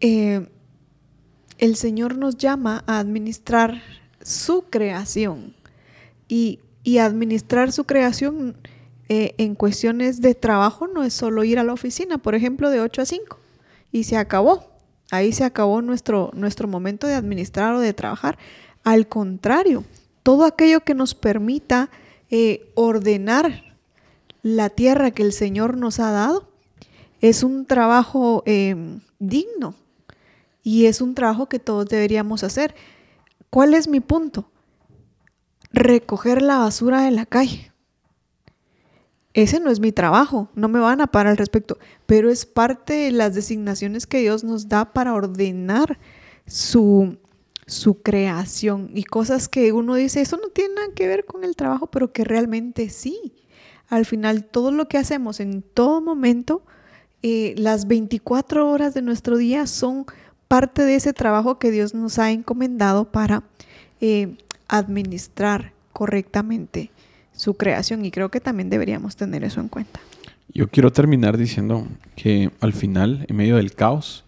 eh, 0.01 0.49
el 1.59 1.77
Señor 1.77 2.17
nos 2.17 2.37
llama 2.37 2.85
a 2.87 2.99
administrar 2.99 3.83
su 4.23 4.63
creación 4.71 5.55
y, 6.29 6.61
administrar 7.01 7.73
su 7.73 7.85
creación 7.85 8.57
eh, 9.09 9.35
en 9.39 9.55
cuestiones 9.55 10.21
de 10.21 10.35
trabajo 10.35 10.87
no 10.87 11.03
es 11.03 11.15
solo 11.15 11.45
ir 11.45 11.59
a 11.59 11.65
la 11.65 11.73
oficina, 11.73 12.19
por 12.19 12.35
ejemplo, 12.35 12.71
de 12.71 12.81
8 12.81 13.03
a 13.03 13.07
5 13.07 13.39
y 13.93 14.05
se 14.05 14.17
acabó. 14.17 14.69
Ahí 15.11 15.33
se 15.33 15.45
acabó 15.45 15.81
nuestro, 15.83 16.31
nuestro 16.35 16.69
momento 16.69 17.07
de 17.07 17.15
administrar 17.15 17.75
o 17.75 17.81
de 17.81 17.93
trabajar. 17.95 18.39
Al 18.83 19.09
contrario, 19.09 19.85
todo 20.23 20.45
aquello 20.45 20.81
que 20.81 20.95
nos 20.95 21.15
permita 21.15 21.91
eh, 22.31 22.71
ordenar 22.75 23.63
la 24.43 24.69
tierra 24.69 25.11
que 25.11 25.23
el 25.23 25.33
Señor 25.33 25.77
nos 25.77 26.01
ha 26.01 26.11
dado 26.11 26.49
es 27.21 27.43
un 27.43 27.65
trabajo 27.65 28.43
eh, 28.45 28.99
digno 29.19 29.75
y 30.65 30.87
es 30.87 31.01
un 31.01 31.15
trabajo 31.15 31.49
que 31.49 31.61
todos 31.61 31.87
deberíamos 31.87 32.43
hacer. 32.43 32.75
¿Cuál 33.51 33.75
es 33.75 33.87
mi 33.87 34.01
punto? 34.01 34.51
Recoger 35.71 36.43
la 36.43 36.59
basura 36.59 37.03
de 37.03 37.13
la 37.13 37.27
calle. 37.27 37.71
Ese 39.35 39.61
no 39.61 39.71
es 39.71 39.79
mi 39.79 39.93
trabajo, 39.93 40.49
no 40.55 40.69
me 40.69 40.79
van 40.79 41.01
a 41.01 41.09
parar 41.09 41.33
al 41.33 41.37
respecto, 41.37 41.79
pero 42.07 42.31
es 42.31 42.47
parte 42.47 42.95
de 42.95 43.11
las 43.11 43.35
designaciones 43.35 44.07
que 44.07 44.21
Dios 44.21 44.43
nos 44.45 44.69
da 44.69 44.93
para 44.93 45.13
ordenar 45.13 45.99
su, 46.47 47.19
su 47.67 48.01
creación 48.01 48.91
y 48.95 49.03
cosas 49.03 49.49
que 49.49 49.73
uno 49.73 49.97
dice, 49.97 50.21
eso 50.21 50.37
no 50.37 50.49
tiene 50.49 50.77
nada 50.77 50.89
que 50.95 51.09
ver 51.09 51.25
con 51.25 51.45
el 51.45 51.57
trabajo, 51.57 51.89
pero 51.89 52.13
que 52.13 52.25
realmente 52.25 52.89
sí. 52.89 53.35
Al 53.89 54.07
final, 54.07 54.45
todo 54.45 54.71
lo 54.71 54.89
que 54.89 54.99
hacemos 54.99 55.41
en 55.41 55.63
todo 55.63 56.01
momento, 56.01 56.63
eh, 57.23 57.55
las 57.59 57.89
24 57.89 58.71
horas 58.71 58.95
de 58.95 59.03
nuestro 59.03 59.37
día 59.37 59.67
son 59.67 60.07
parte 60.49 60.83
de 60.83 60.97
ese 60.97 61.13
trabajo 61.13 61.59
que 61.59 61.71
Dios 61.71 61.95
nos 61.95 62.19
ha 62.19 62.31
encomendado 62.31 63.05
para 63.07 63.43
eh, 64.01 64.37
administrar 64.69 65.73
correctamente 65.93 66.91
su 67.33 67.55
creación 67.55 68.05
y 68.05 68.11
creo 68.11 68.31
que 68.31 68.41
también 68.41 68.71
deberíamos 68.71 69.17
tener 69.17 69.45
eso 69.45 69.61
en 69.61 69.69
cuenta. 69.69 70.01
Yo 70.53 70.69
quiero 70.69 70.93
terminar 70.93 71.37
diciendo 71.37 71.87
que 72.15 72.51
al 72.61 72.73
final, 72.73 73.25
en 73.29 73.37
medio 73.37 73.57
del 73.57 73.75
caos, 73.75 74.25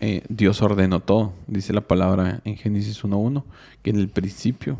eh, 0.00 0.22
Dios 0.28 0.62
ordenó 0.62 1.00
todo. 1.00 1.32
Dice 1.46 1.72
la 1.72 1.80
palabra 1.80 2.40
en 2.44 2.56
Génesis 2.56 3.02
1.1 3.02 3.42
que 3.82 3.90
en 3.90 3.96
el 3.96 4.08
principio 4.08 4.78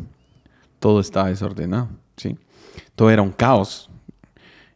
todo 0.79 1.01
estaba 1.01 1.29
desordenado. 1.29 1.89
¿sí? 2.16 2.37
Todo 2.95 3.11
era 3.11 3.22
un 3.22 3.33
caos. 3.33 3.91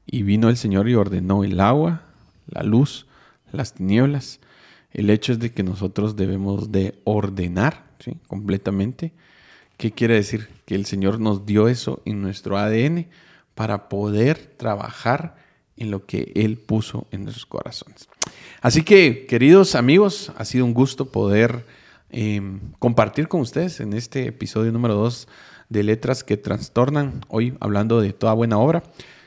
Y 0.05 0.22
vino 0.22 0.48
el 0.48 0.57
Señor 0.57 0.88
y 0.88 0.94
ordenó 0.94 1.44
el 1.44 1.61
agua, 1.61 2.03
la 2.48 2.62
luz, 2.62 3.07
las 3.53 3.72
tinieblas. 3.72 4.40
El 4.93 5.11
hecho 5.11 5.32
es 5.32 5.38
de 5.38 5.53
que 5.53 5.62
nosotros 5.62 6.16
debemos 6.16 6.70
de 6.70 6.99
ordenar 7.05 7.84
¿sí? 7.99 8.16
completamente. 8.26 9.12
¿Qué 9.76 9.93
quiere 9.93 10.14
decir? 10.14 10.49
Que 10.66 10.74
el 10.74 10.86
Señor 10.86 11.18
nos 11.18 11.47
dio 11.47 11.68
eso 11.68 12.03
en 12.05 12.20
nuestro 12.20 12.59
ADN 12.59 13.09
para 13.55 13.88
poder 13.88 14.55
trabajar 14.57 15.36
en 15.76 15.90
lo 15.90 16.07
que 16.07 16.32
Él 16.34 16.59
puso 16.59 17.07
en 17.11 17.24
nuestros 17.24 17.47
corazones. 17.47 18.09
Así 18.61 18.82
que, 18.82 19.26
queridos 19.26 19.74
amigos, 19.74 20.32
ha 20.36 20.45
sido 20.45 20.64
un 20.64 20.74
gusto 20.74 21.11
poder 21.11 21.64
em, 22.11 22.61
compartir 22.78 23.28
con 23.28 23.40
ustedes 23.40 23.80
en 23.80 23.95
este 23.95 24.26
episodio 24.26 24.70
número 24.72 24.95
2 24.95 25.26
de 25.70 25.82
Letras 25.82 26.22
que 26.22 26.36
Trastornan, 26.36 27.22
hoy 27.28 27.55
hablando 27.61 28.01
de 28.01 28.12
toda 28.12 28.34
buena 28.34 28.59
obra. 28.59 28.82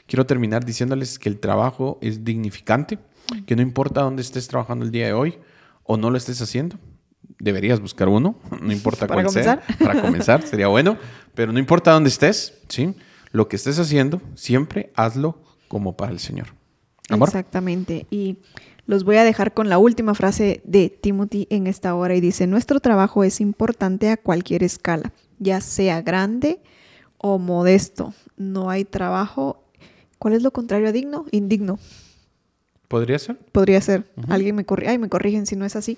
Quiero 0.05 0.27
terminar 0.27 0.63
diciéndoles 0.63 1.17
que 1.17 1.27
el 1.27 1.39
trabajo 1.39 1.97
es 2.01 2.23
dignificante, 2.23 2.99
que 3.47 3.55
no 3.55 3.63
importa 3.63 4.01
dónde 4.01 4.21
estés 4.21 4.47
trabajando 4.47 4.85
el 4.85 4.91
día 4.91 5.07
de 5.07 5.13
hoy 5.13 5.39
o 5.85 5.97
no 5.97 6.09
lo 6.09 6.17
estés 6.17 6.41
haciendo, 6.41 6.77
deberías 7.39 7.79
buscar 7.79 8.09
uno, 8.09 8.35
no 8.61 8.71
importa 8.71 9.07
cuál 9.07 9.29
sea, 9.29 9.61
para 9.79 10.01
comenzar, 10.01 10.41
sería 10.47 10.67
bueno, 10.67 10.97
pero 11.33 11.51
no 11.51 11.59
importa 11.59 11.91
dónde 11.91 12.09
estés, 12.09 12.55
¿sí? 12.67 12.93
Lo 13.31 13.47
que 13.47 13.55
estés 13.55 13.79
haciendo, 13.79 14.21
siempre 14.35 14.91
hazlo 14.95 15.41
como 15.67 15.95
para 15.95 16.11
el 16.11 16.19
Señor. 16.19 16.47
Exactamente. 17.09 18.07
Y 18.09 18.37
los 18.85 19.03
voy 19.03 19.17
a 19.17 19.23
dejar 19.23 19.53
con 19.53 19.69
la 19.69 19.77
última 19.77 20.15
frase 20.15 20.61
de 20.63 20.89
Timothy 20.89 21.47
en 21.49 21.67
esta 21.67 21.95
hora 21.95 22.15
y 22.15 22.21
dice, 22.21 22.47
nuestro 22.47 22.79
trabajo 22.79 23.23
es 23.23 23.41
importante 23.41 24.09
a 24.09 24.17
cualquier 24.17 24.63
escala, 24.63 25.11
ya 25.39 25.61
sea 25.61 26.01
grande 26.01 26.61
o 27.17 27.37
modesto. 27.39 28.13
No 28.37 28.69
hay 28.69 28.85
trabajo, 28.85 29.63
¿cuál 30.19 30.33
es 30.33 30.43
lo 30.43 30.51
contrario 30.51 30.87
a 30.87 30.91
digno? 30.91 31.25
Indigno. 31.31 31.79
¿Podría 32.95 33.19
ser? 33.19 33.35
Podría 33.51 33.81
ser. 33.81 34.05
Alguien 34.29 34.55
me 34.55 34.63
corrige, 34.63 34.91
ay, 34.91 34.97
me 34.97 35.09
corrigen 35.09 35.45
si 35.45 35.57
no 35.57 35.65
es 35.65 35.75
así. 35.75 35.97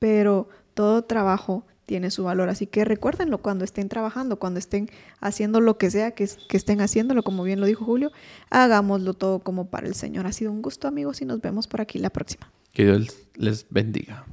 Pero 0.00 0.48
todo 0.74 1.04
trabajo 1.04 1.64
tiene 1.86 2.10
su 2.10 2.24
valor. 2.24 2.48
Así 2.48 2.66
que 2.66 2.84
recuérdenlo 2.84 3.38
cuando 3.38 3.64
estén 3.64 3.88
trabajando, 3.88 4.40
cuando 4.40 4.58
estén 4.58 4.90
haciendo 5.20 5.60
lo 5.60 5.78
que 5.78 5.92
sea 5.92 6.10
que, 6.10 6.28
que, 6.48 6.56
estén 6.56 6.80
haciéndolo, 6.80 7.22
como 7.22 7.44
bien 7.44 7.60
lo 7.60 7.66
dijo 7.66 7.84
Julio, 7.84 8.10
hagámoslo 8.50 9.14
todo 9.14 9.38
como 9.38 9.70
para 9.70 9.86
el 9.86 9.94
Señor. 9.94 10.26
Ha 10.26 10.32
sido 10.32 10.50
un 10.50 10.60
gusto, 10.60 10.88
amigos, 10.88 11.22
y 11.22 11.24
nos 11.24 11.40
vemos 11.40 11.68
por 11.68 11.80
aquí 11.80 12.00
la 12.00 12.10
próxima. 12.10 12.50
Que 12.72 12.82
Dios 12.82 13.16
les 13.36 13.64
bendiga. 13.70 14.24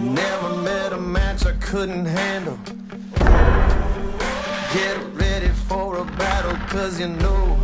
Never 0.00 0.62
met 0.64 0.94
a 0.94 0.96
match 0.96 1.44
I 1.44 1.52
couldn't 1.60 2.06
handle. 2.06 2.56
Get 4.72 4.96
ready 5.20 5.50
for 5.68 5.98
a 5.98 6.04
battle, 6.16 6.56
cause 6.70 6.98
you 6.98 7.08
know 7.08 7.58